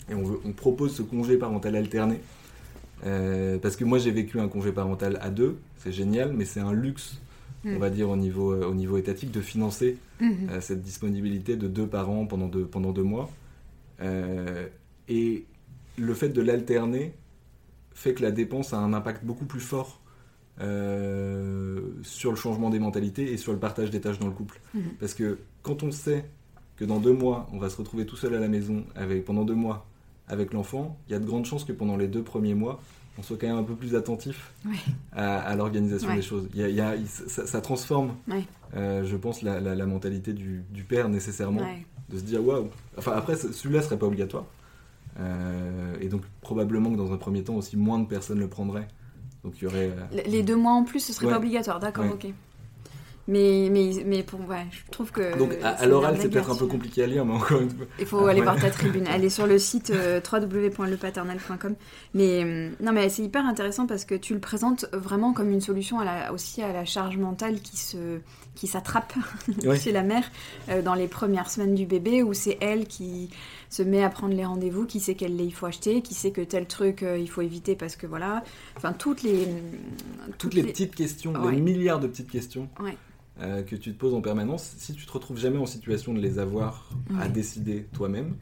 [0.08, 2.20] Et on, propose ce congé parental alterné.
[3.06, 6.60] Euh, parce que moi j'ai vécu un congé parental à deux, c'est génial, mais c'est
[6.60, 7.18] un luxe
[7.64, 7.78] on mm.
[7.78, 10.50] va dire, au niveau, euh, au niveau étatique, de financer mm-hmm.
[10.50, 13.30] euh, cette disponibilité de deux parents pendant deux, pendant deux mois.
[14.00, 14.66] Euh,
[15.08, 15.44] et
[15.98, 17.14] le fait de l'alterner
[17.92, 19.98] fait que la dépense a un impact beaucoup plus fort
[22.02, 24.60] sur le changement des mentalités et sur le partage des tâches dans le couple.
[24.76, 24.80] Mm-hmm.
[24.98, 26.26] Parce que quand on sait
[26.76, 29.44] que dans deux mois, on va se retrouver tout seul à la maison avec, pendant
[29.44, 29.86] deux mois
[30.28, 32.80] avec l'enfant, il y a de grandes chances que pendant les deux premiers mois,
[33.18, 34.52] on soit quand même un peu plus attentif
[35.12, 36.48] à, l'organisation des choses.
[36.54, 38.14] Il y a, ça, transforme,
[38.76, 41.62] euh, je pense, la, mentalité du, père nécessairement,
[42.08, 42.68] de se dire waouh.
[42.96, 44.44] Enfin, après, celui-là serait pas obligatoire.
[45.18, 48.88] Euh, et donc, probablement que dans un premier temps aussi, moins de personnes le prendraient.
[49.44, 49.90] Donc, il y aurait.
[49.90, 52.32] Euh, les deux mois en plus, ce serait pas obligatoire, d'accord, ok.
[53.30, 55.38] Mais, mais, mais pour, ouais, je trouve que.
[55.38, 57.86] Donc à, l'oral, c'est peut-être un peu compliqué à lire, mais encore une fois.
[58.00, 59.06] Il faut aller voir ta tribune.
[59.10, 61.76] Elle est sur le site euh, www.lepaternel.com.
[62.14, 65.60] Mais euh, non, mais c'est hyper intéressant parce que tu le présentes vraiment comme une
[65.60, 68.18] solution à la, aussi à la charge mentale qui se
[68.56, 69.14] qui s'attrape
[69.80, 70.28] chez la mère
[70.68, 73.30] euh, dans les premières semaines du bébé, où c'est elle qui
[73.68, 76.32] se met à prendre les rendez-vous, qui sait quel lait il faut acheter, qui sait
[76.32, 78.42] que tel truc il faut éviter parce que voilà.
[78.76, 79.46] Enfin, toutes les.
[80.36, 82.68] Toutes, les, petites questions, des milliards de petites questions.
[82.80, 82.96] Ouais
[83.40, 86.20] euh, que tu te poses en permanence, si tu te retrouves jamais en situation de
[86.20, 88.34] les avoir à décider toi-même,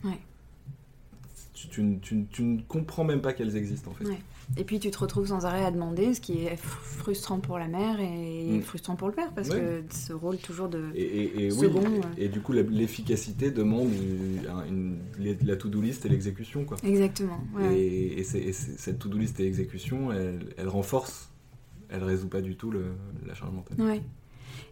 [1.55, 4.05] tu, ne comprends même pas qu'elles existent en fait.
[4.57, 7.69] Et puis tu te retrouves sans arrêt à demander, ce qui est frustrant pour la
[7.69, 8.63] mère et mm.
[8.63, 11.83] frustrant pour le père, parce que ce rôle toujours de et, second.
[11.85, 13.91] Oui, et, du coup, l'efficacité demande
[15.21, 16.65] la to-do list et l'exécution.
[16.65, 16.77] quoi.
[16.83, 17.41] Exactement.
[17.73, 21.31] Et, cette to-do list et l'exécution, elle, elle renforce,
[21.89, 22.87] elle résout pas du tout le,
[23.27, 24.01] la charge mentale.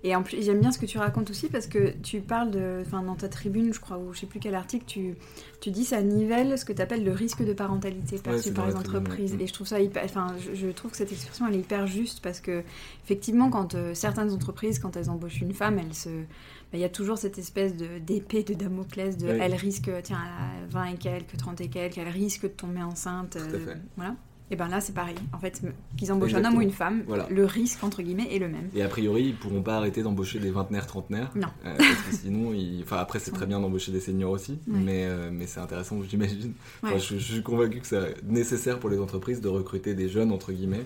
[0.05, 2.83] Et en plus, j'aime bien ce que tu racontes aussi parce que tu parles de,
[2.87, 5.15] enfin, dans ta tribune, je crois, ou je sais plus quel article, tu,
[5.61, 8.77] tu dis ça nivelle ce que tu appelles le risque de parentalité perçu par les
[8.77, 9.37] entreprises.
[9.41, 12.21] Et je trouve ça hyper, enfin, je, trouve que cette expression elle est hyper juste
[12.21, 12.63] parce que
[13.05, 16.85] effectivement, quand euh, certaines entreprises, quand elles embauchent une femme, elles se, bah, il y
[16.85, 20.95] a toujours cette espèce de d'épée de Damoclès de, elle risque, tiens, à 20 et
[20.95, 24.15] quelques, 30 et quelques, elle risque de tomber enceinte, euh, voilà.
[24.51, 25.17] Et bien là, c'est pareil.
[25.33, 25.61] En fait,
[25.97, 28.69] qu'ils embauchent un homme ou une femme, le risque, entre guillemets, est le même.
[28.75, 31.31] Et a priori, ils pourront pas arrêter d'embaucher des vingtenaires, trentenaires.
[31.35, 31.49] Non.
[31.65, 35.31] Euh, parce que sinon, enfin, après, c'est très bien d'embaucher des seniors aussi, mais, euh,
[35.33, 36.53] mais c'est intéressant, j'imagine.
[36.85, 40.85] je, suis convaincu que c'est nécessaire pour les entreprises de recruter des jeunes, entre guillemets,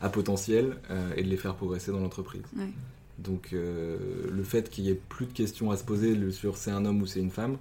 [0.00, 2.42] à potentiel euh, et de les faire progresser dans l'entreprise.
[3.18, 6.84] Donc, le fait qu'il y ait plus de questions à se poser sur c'est un
[6.84, 7.56] homme ou c'est une femme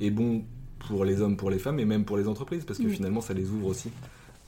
[0.00, 0.44] est bon
[0.88, 3.34] pour les hommes, pour les femmes et même pour les entreprises parce que finalement ça
[3.34, 3.90] les ouvre aussi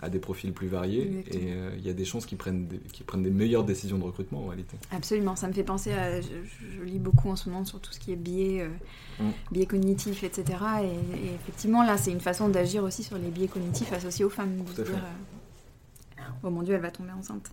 [0.02, 2.80] à des profils plus variés et euh, il y a des chances qu'ils prennent, des,
[3.06, 4.76] prennent des meilleures décisions de recrutement en réalité.
[4.90, 6.20] Absolument, ça me fait penser à.
[6.20, 9.30] Je, lis beaucoup en ce moment sur tout ce qui est biais, euh, mm.
[9.52, 10.58] biais cognitifs, etc.
[10.82, 14.56] Et, effectivement, là, c'est une façon d'agir aussi sur les biais cognitifs associés aux femmes.
[14.76, 17.52] De dire, euh, oh mon Dieu, elle va tomber enceinte.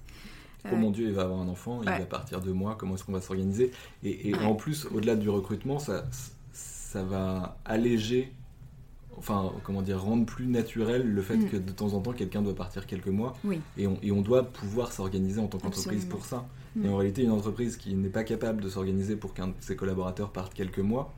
[0.65, 3.03] Oh mon Dieu, il va avoir un enfant, il va partir de moi, comment est-ce
[3.03, 3.71] qu'on va s'organiser?
[4.03, 6.05] Et, en plus, au-delà du recrutement, ça,
[6.51, 8.33] ça va alléger
[9.17, 11.49] enfin, comment dire, rendre plus naturel le fait mm.
[11.49, 13.35] que de temps en temps quelqu'un doit partir quelques mois.
[13.77, 16.47] Et, on, et, on, doit pouvoir s'organiser en tant qu'entreprise pour ça.
[16.75, 16.85] Mm.
[16.85, 19.75] Et en réalité, une entreprise qui n'est pas capable de s'organiser pour qu'un de ses
[19.75, 21.13] collaborateurs parte quelques mois,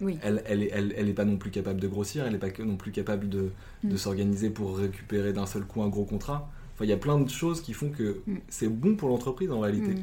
[0.00, 2.76] elle, elle, elle, elle, est pas non plus capable de grossir, elle n'est pas non
[2.76, 3.50] plus capable de,
[3.82, 3.88] mm.
[3.88, 6.50] de s'organiser pour récupérer d'un seul coup un gros contrat.
[6.74, 9.60] Enfin, il y a plein de choses qui font que c'est bon pour l'entreprise en
[9.60, 9.94] réalité.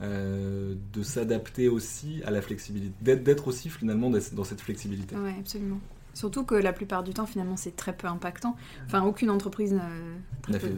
[0.00, 5.14] Euh, de s'adapter aussi à la flexibilité, d'être aussi finalement dans cette flexibilité.
[5.16, 5.78] Oui, absolument.
[6.14, 8.54] Surtout que la plupart du temps, finalement, c'est très peu impactant.
[8.86, 10.72] Enfin, aucune entreprise n'a fait,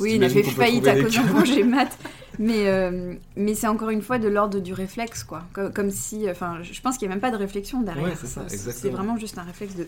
[0.00, 1.98] oui, n'a fait faillite à cause d'un congé mat.
[2.38, 5.44] Mais, euh, mais c'est encore une fois de l'ordre du réflexe, quoi.
[5.52, 8.16] Comme, si, enfin, je pense qu'il n'y a même pas de réflexion derrière.
[8.48, 9.86] c'est vraiment juste un réflexe de.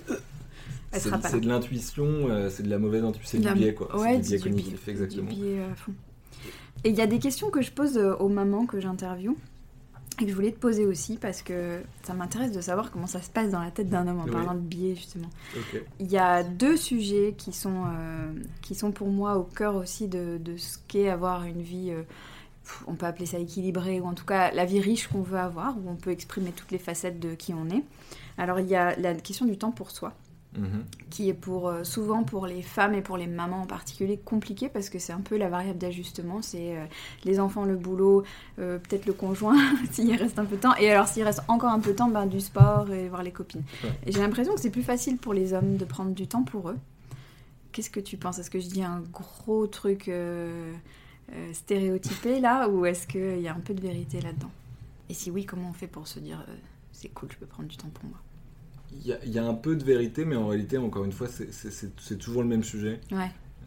[0.94, 3.94] Euh, c'est de l'intuition, euh, c'est de la mauvaise intuition, c'est du biais, quoi.
[3.98, 5.30] Ouais, du biais cognitif, exactement.
[6.84, 9.36] Et il y a des questions que je pose aux mamans que j'interviewe
[10.20, 13.22] et que je voulais te poser aussi parce que ça m'intéresse de savoir comment ça
[13.22, 15.30] se passe dans la tête d'un homme en parlant de biais justement.
[16.00, 20.08] Il y a deux sujets qui sont, euh, qui sont pour moi au cœur aussi
[20.08, 22.02] de, de ce qu'est avoir une vie, euh,
[22.86, 25.76] on peut appeler ça équilibrée, ou en tout cas la vie riche qu'on veut avoir,
[25.78, 27.84] où on peut exprimer toutes les facettes de qui on est.
[28.36, 30.14] Alors il y a la question du temps pour soi.
[30.56, 30.84] Mhm.
[31.10, 34.70] qui est pour euh, souvent pour les femmes et pour les mamans en particulier compliqué
[34.70, 36.86] parce que c'est un peu la variable d'ajustement c'est euh,
[37.24, 38.24] les enfants le boulot
[38.58, 39.58] euh, peut-être le conjoint
[39.92, 40.74] s'il reste un peu de temps.
[40.76, 43.30] Et alors s'il reste encore un peu de temps ben, du sport et voir les
[43.30, 43.62] copines.
[44.06, 46.70] Et j'ai l'impression que c'est plus facile pour les hommes de prendre du temps pour
[46.70, 46.78] eux.
[47.72, 48.38] Qu'est-ce que tu penses?
[48.38, 50.10] Est-ce que je dis un gros truc
[51.52, 54.50] stéréotypé là ou est-ce qu'il y a un peu de vérité là-dedans?
[55.10, 56.44] Et si oui comment on fait pour se dire
[56.92, 58.18] c'est cool je peux prendre du temps pour moi?
[58.92, 62.42] Il y, a un peu de vérité, mais en réalité, encore une fois, c'est toujours
[62.42, 63.00] le même sujet.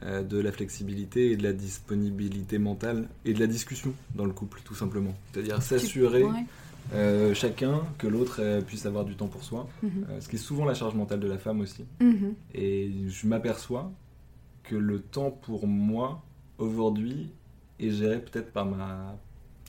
[0.04, 4.34] Euh, de la flexibilité et de la disponibilité mentale et de la discussion dans le
[4.34, 5.14] couple, tout simplement.
[5.32, 6.26] C'est-à-dire s'assurer
[6.94, 10.08] euh, chacun que l'autre euh, puisse avoir du temps pour soi, mhm.
[10.20, 11.86] ce qui est souvent la charge mentale de la femme aussi.
[12.00, 12.34] Mhm.
[12.56, 13.92] Et je m'aperçois
[14.64, 16.24] que le temps pour moi,
[16.58, 17.30] aujourd'hui,
[17.80, 19.16] est géré peut-être par ma,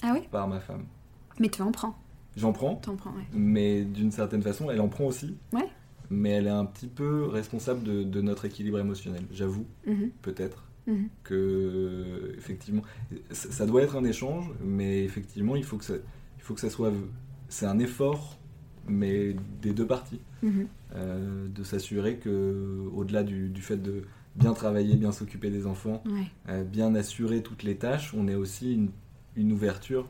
[0.02, 0.86] ah par ma femme.
[1.38, 1.94] Mais tu en prends.
[2.36, 2.80] J'en prends.
[3.32, 5.36] Mais d'une certaine façon, elle en prend aussi.
[5.52, 5.68] Ouais.
[6.10, 10.10] Mais elle est un petit peu responsable de, notre équilibre émotionnel, j'avoue, mhm.
[10.20, 10.64] peut-être.
[10.86, 11.08] Mhm.
[11.22, 12.82] Que, effectivement,
[13.30, 16.70] ça, doit être un échange, mais effectivement, il faut que ça, il faut que ça
[16.70, 16.92] soit.
[17.48, 18.38] C'est un effort,
[18.88, 20.20] mais des deux parties.
[20.42, 20.66] Mhm.
[20.94, 24.02] Euh, de s'assurer que, au-delà du, du, fait de
[24.34, 26.02] bien travailler, bien s'occuper des enfants,
[26.48, 28.90] euh, bien assurer toutes les tâches, on est aussi une
[29.36, 30.06] une ouverture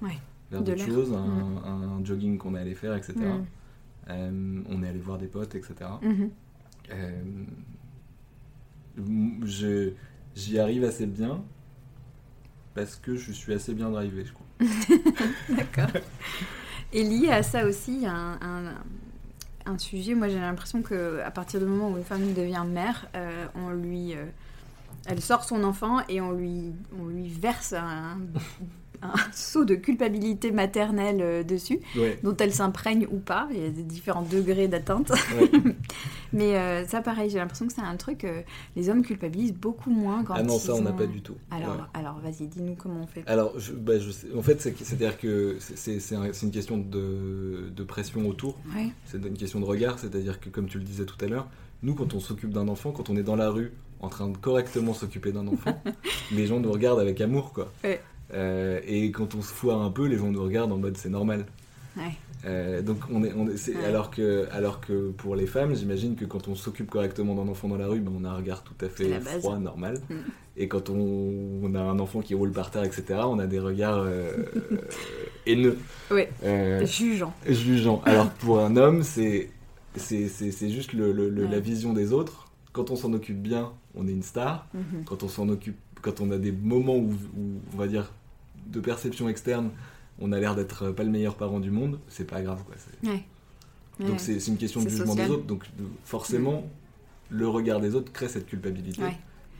[0.52, 1.60] vers d'autres choses, mm.
[1.64, 3.14] un, jogging qu'on est allé faire, etc.
[3.18, 3.44] Mm.
[4.10, 5.74] Euh, on est allé voir des potes, etc.
[6.02, 6.30] Mm-hmm.
[8.96, 9.90] Euh,
[10.34, 11.42] j'y arrive assez bien
[12.74, 14.46] parce que je suis assez bien drivé, je crois.
[15.56, 16.00] D'accord.
[16.92, 18.74] Et lié à ça aussi, il y a un,
[19.64, 20.14] un, sujet.
[20.14, 24.14] Moi, j'ai l'impression qu'à partir du moment où une femme devient mère, euh, on lui
[25.06, 28.18] elle sort son enfant et on lui, on lui verse un,
[29.02, 31.80] un saut de culpabilité maternelle euh, dessus,
[32.22, 33.48] dont elle s'imprègne ou pas.
[33.52, 35.12] Il y a des différents degrés d'atteinte.
[36.32, 38.42] Mais euh, ça, pareil, j'ai l'impression que c'est un truc que
[38.76, 41.36] les hommes culpabilisent beaucoup moins quand Ah non, ça, on n'a pas du tout.
[41.50, 43.22] Alors, alors vas-y, dis-nous comment on fait.
[43.26, 45.98] Alors, je, bah, je sais, en fait, c'est-à-dire que c'est
[46.42, 48.56] une question de, de pression autour.
[49.04, 51.48] C'est une question de regard, c'est-à-dire que, comme tu le disais tout à l'heure,
[51.82, 54.36] nous, quand on s'occupe d'un enfant, quand on est dans la rue en train de
[54.36, 55.80] correctement s'occuper d'un enfant,
[56.32, 57.72] les gens nous regardent avec amour, quoi.
[58.34, 61.10] Euh, et quand on se foire un peu, les gens nous regardent en mode c'est
[61.10, 61.46] normal.
[62.44, 66.24] Euh, donc on est, on est, alors que alors que pour les femmes, j'imagine que
[66.24, 68.74] quand on s'occupe correctement d'un enfant dans la rue, ben, on a un regard tout
[68.84, 70.00] à fait froid, normal.
[70.08, 70.14] Mm.
[70.56, 74.04] Et quand on, a un enfant qui roule par terre, etc., on a des regards
[74.06, 74.44] euh,
[75.46, 75.78] haineux.
[76.10, 76.24] Oui.
[76.84, 77.32] jugeants.
[77.46, 78.02] Jugeants.
[78.04, 79.50] Alors pour un homme, c'est
[79.96, 82.48] c'est juste le, la vision des autres.
[82.72, 84.66] Quand on s'en occupe bien, on est une star.
[84.74, 85.04] Mm-hmm.
[85.04, 87.12] Quand on s'en occupe, quand on a des moments où,
[87.74, 88.10] on va dire
[88.72, 89.70] de perception externe,
[90.20, 92.62] on a l'air d'être pas le meilleur parent du monde, c'est pas grave.
[92.64, 92.76] Quoi.
[94.00, 95.46] Donc c'est une question de jugement des autres.
[95.46, 95.64] Donc
[96.04, 96.64] forcément,
[97.30, 99.02] le regard des autres crée cette culpabilité.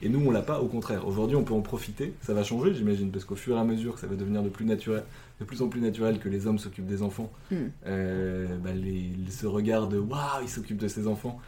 [0.04, 1.06] Et nous, on l'a pas, au contraire.
[1.06, 2.12] Aujourd'hui, on peut en profiter.
[2.22, 4.64] Ça va changer, j'imagine, parce qu'au fur et à mesure, ça va devenir de plus
[4.64, 5.04] naturel,
[5.38, 7.30] de plus en plus naturel que les hommes s'occupent des enfants.
[7.52, 7.56] Hmm.
[7.86, 11.40] Euh, bah, les, ce regard de waouh, il s'occupe de ses enfants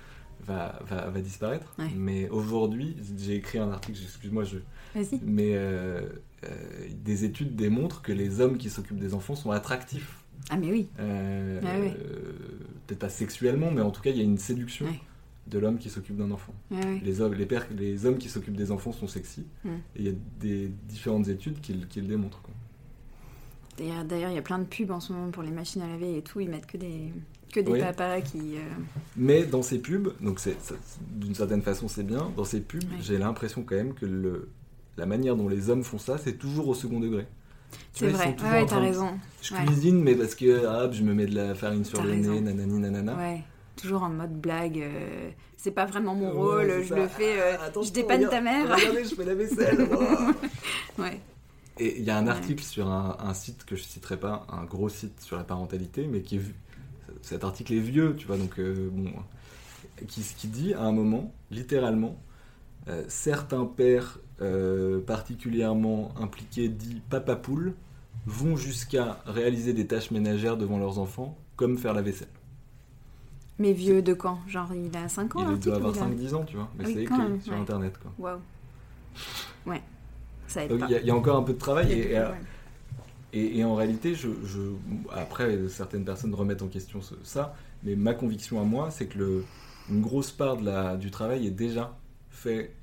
[0.46, 1.74] va, va, va disparaître.
[1.96, 4.58] Mais aujourd'hui, j'ai écrit un article, excuse-moi, je.
[5.22, 6.02] Mais euh,
[6.44, 6.48] euh,
[7.04, 10.18] des études démontrent que les hommes qui s'occupent des enfants sont attractifs.
[10.50, 10.88] Ah, mais oui.
[10.98, 11.02] Ah
[12.86, 14.86] peut-être pas sexuellement, mais en tout cas, il y a une séduction
[15.46, 16.54] de l'homme qui s'occupe d'un enfant.
[17.02, 19.46] Les, hommes, les, pères, les hommes qui s'occupent des enfants sont sexy.
[19.64, 22.42] Et il y a des différentes études qui, qui le démontrent.
[23.76, 26.18] D'ailleurs, il y a plein de pubs en ce moment pour les machines à laver
[26.18, 26.40] et tout.
[26.40, 27.12] Ils mettent que des,
[27.54, 28.56] que des papas qui.
[28.56, 28.60] Euh,
[29.16, 30.40] Mais dans ces pubs, donc
[31.00, 34.48] d'une certaine façon c'est bien, dans ces pubs, j'ai l'impression quand même que le,
[34.96, 37.26] la manière dont les hommes font ça, c'est toujours au second degré.
[37.92, 39.18] C'est vrai, ouais, t'as raison.
[39.42, 42.40] Je cuisine, mais parce que hop, je me mets de la farine sur le nez,
[42.40, 43.16] nanani nanana.
[43.16, 43.42] Ouais
[43.76, 44.80] toujours en mode blague.
[44.80, 48.74] Euh, c'est pas vraiment mon rôle, je le fais, euh, je dépanne ta mère.
[48.74, 49.88] Regardez, je fais la vaisselle.
[50.98, 51.20] ouais.
[51.78, 54.88] Et il y a un article sur un, site que je citerai pas, un gros
[54.88, 56.42] site sur la parentalité, mais qui est
[57.24, 59.10] cet article est vieux, tu vois, donc euh, bon,
[60.06, 62.16] qui, qui dit à un moment, littéralement,
[63.08, 64.18] certains pères
[65.06, 67.74] particulièrement impliqués, dits papa poule,
[68.26, 72.28] vont jusqu'à réaliser des tâches ménagères devant leurs enfants, comme faire la vaisselle.
[73.58, 74.38] Mais vieux de quand?
[74.48, 76.68] Genre, il a 5 ans Il doit avoir 5-10 ans, tu vois.
[76.76, 78.12] Mais c'est écrit sur Internet, quoi.
[78.18, 78.40] Waouh.
[79.66, 79.82] Ouais.
[80.48, 81.92] Ça aide Il y, a encore un peu de travail.
[81.92, 82.22] Et, et,
[83.64, 84.60] en réalité, je, je,
[85.12, 89.44] après, certaines personnes remettent en question ça, mais ma conviction à moi, c'est que le,
[89.90, 91.96] une grosse part de la, du travail est déjà
[92.30, 92.74] fait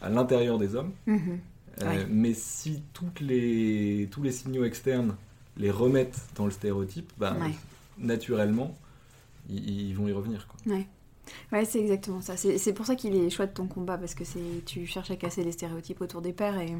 [0.00, 0.92] à l'intérieur des hommes.
[1.06, 1.40] Mhm.
[1.82, 5.16] Euh, mais si toutes les, tous les signaux externes
[5.56, 7.36] les remettent dans le stéréotype, bah,
[7.98, 8.76] naturellement,
[9.48, 10.46] ils, vont y revenir.
[10.46, 10.72] Quoi.
[10.72, 10.86] Ouais.
[11.52, 12.36] Ouais, c'est exactement ça.
[12.36, 14.24] C'est pour ça qu'il est chouette ton combat, parce que
[14.60, 16.76] tu cherches à casser les stéréotypes autour des pères et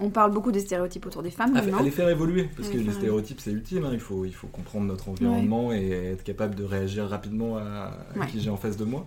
[0.00, 1.56] on parle beaucoup des stéréotypes autour des femmes.
[1.56, 3.90] À, les faire évoluer, parce que les stéréotypes c'est utile, hein.
[3.92, 7.92] il, faut, il faut comprendre notre environnement et être capable de réagir rapidement à,
[8.30, 9.06] qui j'ai en face de moi.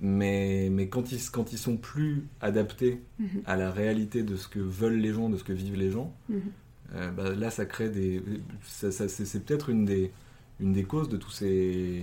[0.00, 3.42] Mais, mais quand, ils, quand ils sont plus adaptés mhm.
[3.44, 6.14] à la réalité de ce que veulent les gens, de ce que vivent les gens,
[6.30, 6.40] mhm.
[6.94, 8.22] euh, bah, là ça crée des.
[8.62, 10.10] c'est peut-être une des
[10.60, 12.02] une des causes de tous ces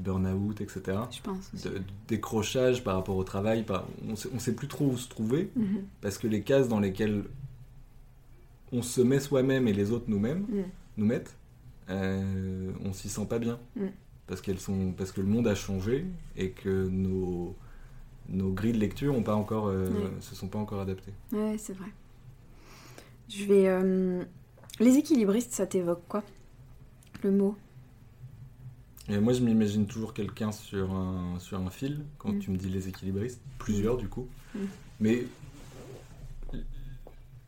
[0.00, 0.98] burn-out, etc.
[1.10, 1.64] Je pense.
[1.64, 3.64] De, décrochage par rapport au travail.
[4.06, 5.84] on ne sait plus trop où se trouver mhm.
[6.00, 7.24] parce que les cases dans lesquelles
[8.72, 10.64] on se met soi-même et les autres nous-mêmes, mhm.
[10.98, 11.36] nous mettent,
[11.88, 13.58] euh, on s'y sent pas bien.
[13.76, 13.90] Mhm.
[14.26, 16.06] Parce, qu'elles sont, parce que le monde a changé
[16.36, 17.56] et que nos,
[18.28, 19.88] nos grilles de lecture ont pas encore, euh,
[20.20, 21.12] se sont pas encore adaptées.
[21.32, 21.88] Ouais, c'est vrai.
[23.28, 23.68] Je vais.
[23.68, 24.22] Euh,
[24.78, 26.22] les équilibristes, ça t'évoque quoi?
[27.24, 27.56] Le mot?
[29.18, 32.38] Moi, je m'imagine toujours quelqu'un sur un, sur un fil, quand mm.
[32.38, 34.28] tu me dis les équilibristes, plusieurs du coup.
[34.54, 34.58] Mm.
[35.00, 35.24] Mais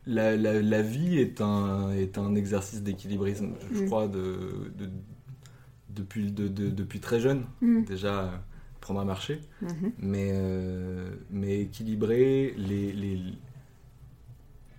[0.05, 3.85] la, la, vie est un, est un exercice d'équilibrisme, je mm.
[3.85, 4.89] crois, de, de
[5.89, 7.45] depuis, de, depuis très jeune.
[7.61, 8.43] Déjà,
[8.81, 9.39] prendre à marcher.
[9.63, 9.91] Mm-hmm.
[9.99, 13.21] Mais, euh, mais équilibrer les, les,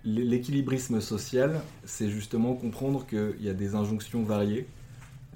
[0.05, 4.67] l'équilibrisme social, c'est justement comprendre qu'il y a des injonctions variées,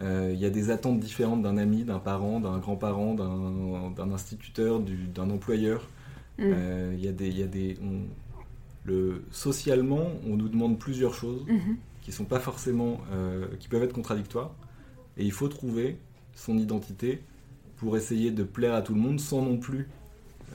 [0.02, 5.30] il y a des attentes différentes d'un ami, d'un parent, d'un grand-parent, d'un instituteur, d'un
[5.30, 5.88] employeur.
[6.39, 6.43] Mm.
[6.45, 7.78] Euh, il y a des, y a des
[8.86, 11.76] le, socialement, on nous demande plusieurs choses mm-hmm.
[12.02, 14.52] qui sont pas forcément, euh, qui peuvent être contradictoires,
[15.18, 15.97] et il faut trouver
[16.34, 17.22] son identité
[17.76, 19.89] pour essayer de plaire à tout le monde sans non plus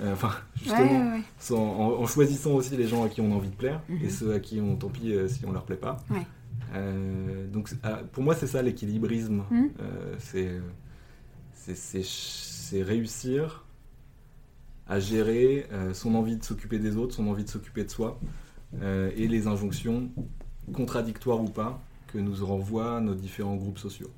[0.03, 1.21] enfin, justement,
[1.51, 4.11] en, choisissant aussi les gens à qui on a envie de plaire et mm-hmm.
[4.11, 6.03] ceux à qui on, tant pis si on leur plaît pas.
[6.75, 9.69] Euh, donc ah, pour moi c'est ça l'équilibrisme, hmm.
[9.81, 10.15] euh,
[11.55, 13.65] c'est réussir
[14.87, 18.19] à gérer euh, son envie de s'occuper des autres, son envie de s'occuper de soi
[18.83, 20.11] et les injonctions
[20.73, 24.11] contradictoires ou pas que nous renvoient nos différents groupes sociaux.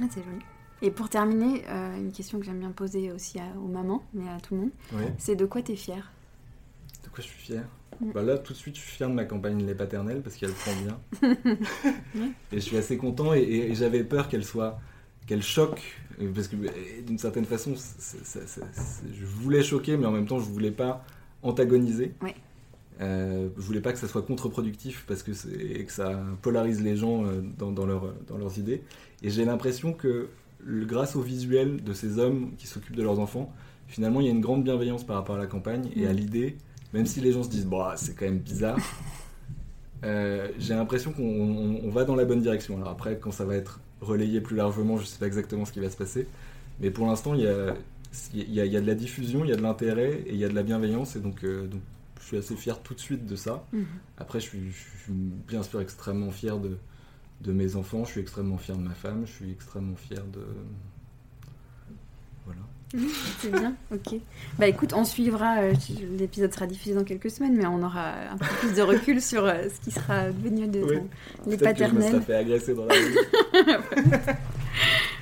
[0.00, 0.38] Ah, c'est joli.
[0.80, 4.54] Et pour terminer, une question que j'aime bien poser aussi aux mamans, mais à tout
[4.54, 4.70] le monde,
[5.18, 6.10] c'est de quoi tu es fière?
[7.04, 7.77] De quoi je suis fier Mm.
[8.00, 10.52] Bah là, tout de suite, je suis fier de ma campagne lait paternelle parce qu'elle
[10.52, 11.34] prend bien.
[12.52, 14.78] et je suis assez content et, j'avais peur qu'elle soit,
[15.26, 15.82] qu'elle choque
[16.34, 16.56] parce que
[17.02, 21.04] d'une certaine façon, je voulais choquer, mais en même temps, je voulais pas
[21.42, 22.14] antagoniser.
[22.22, 22.34] Ouais.
[23.00, 27.24] Euh, je voulais pas que ça soit contre-productif parce que, que ça polarise les gens
[27.24, 28.82] euh, dans, dans, leur, dans leurs idées.
[29.22, 30.28] Et j'ai l'impression que
[30.66, 33.52] grâce au visuel de ces hommes qui s'occupent de leurs enfants,
[33.86, 36.16] finalement, il y a une grande bienveillance par rapport à la campagne et à mm.
[36.16, 36.56] l'idée
[36.92, 38.78] même si les gens se disent, bah, c'est quand même bizarre,
[40.04, 42.76] euh, j'ai l'impression qu'on va dans la bonne direction.
[42.76, 45.72] Alors après, quand ça va être relayé plus largement, je ne sais pas exactement ce
[45.72, 46.26] qui va se passer.
[46.80, 47.74] Mais pour l'instant, il y a,
[48.34, 50.44] y, a, y a, de la diffusion, il y a de l'intérêt et il y
[50.44, 51.16] a de la bienveillance.
[51.16, 51.80] Et donc, euh, donc
[52.20, 53.64] je suis assez fier tout de suite de ça.
[53.72, 53.86] Mhm.
[54.16, 56.76] Après, je suis, je suis, bien sûr extrêmement fier de,
[57.40, 60.44] de mes enfants, je suis extrêmement fier de ma femme, je suis extrêmement fier de...
[63.40, 64.20] C'est bien, ok.
[64.58, 65.74] Bah écoute, on suivra, euh,
[66.18, 69.44] l'épisode sera diffusé dans quelques semaines, mais on aura un peu plus de recul sur
[69.44, 71.02] euh, ce qui sera devenu de
[71.46, 72.12] les paternels.
[72.12, 73.16] Que fait agresser dans la rue.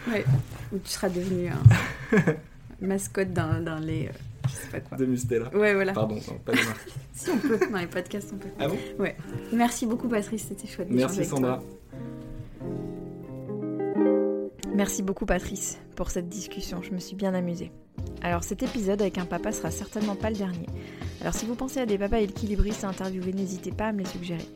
[0.12, 0.24] ouais.
[0.72, 2.36] Ou tu seras devenu un
[2.80, 4.96] mascotte d'un lait, euh, je sais pas quoi.
[4.96, 5.48] De Mustela.
[5.54, 5.92] Ouais, voilà.
[5.92, 6.88] Pardon, pas de marque.
[7.14, 8.48] si on peut, dans les podcasts on peut.
[8.60, 8.78] Ah bon?
[8.98, 9.16] Ouais.
[9.52, 10.88] Merci beaucoup Patrice, c'était chouette.
[10.90, 11.60] Merci Sandra.
[14.76, 17.72] Merci beaucoup Patrice pour cette discussion, je me suis bien amusée.
[18.20, 20.66] Alors cet épisode avec un papa sera certainement pas le dernier.
[21.22, 24.04] Alors si vous pensez à des papas équilibristes à interviewer, n'hésitez pas à me les
[24.04, 24.46] suggérer.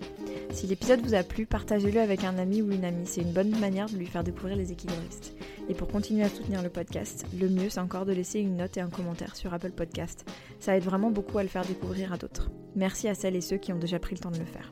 [0.51, 3.59] Si l'épisode vous a plu, partagez-le avec un ami ou une amie, c'est une bonne
[3.61, 5.35] manière de lui faire découvrir les équilibristes.
[5.71, 8.77] Et pour continuer à soutenir le podcast, le mieux c'est encore de laisser une note
[8.77, 10.31] et un commentaire sur Apple Podcast.
[10.59, 12.51] Ça aide vraiment beaucoup à le faire découvrir à d'autres.
[12.77, 14.71] Merci à celles et ceux qui ont déjà pris le temps de le faire.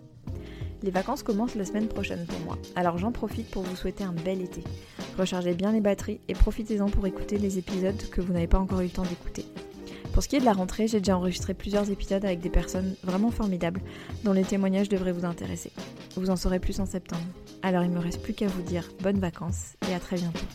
[0.82, 4.12] Les vacances commencent la semaine prochaine pour moi, alors j'en profite pour vous souhaiter un
[4.12, 4.62] bel été.
[5.18, 8.80] Rechargez bien les batteries et profitez-en pour écouter les épisodes que vous n'avez pas encore
[8.80, 9.44] eu le temps d'écouter.
[10.12, 12.94] Pour ce qui est de la rentrée, j'ai déjà enregistré plusieurs épisodes avec des personnes
[13.02, 13.80] vraiment formidables
[14.24, 15.72] dont les témoignages devraient vous intéresser.
[16.16, 17.22] Vous en saurez plus en septembre.
[17.62, 20.46] Alors il me reste plus qu'à vous dire bonnes vacances et à très bientôt.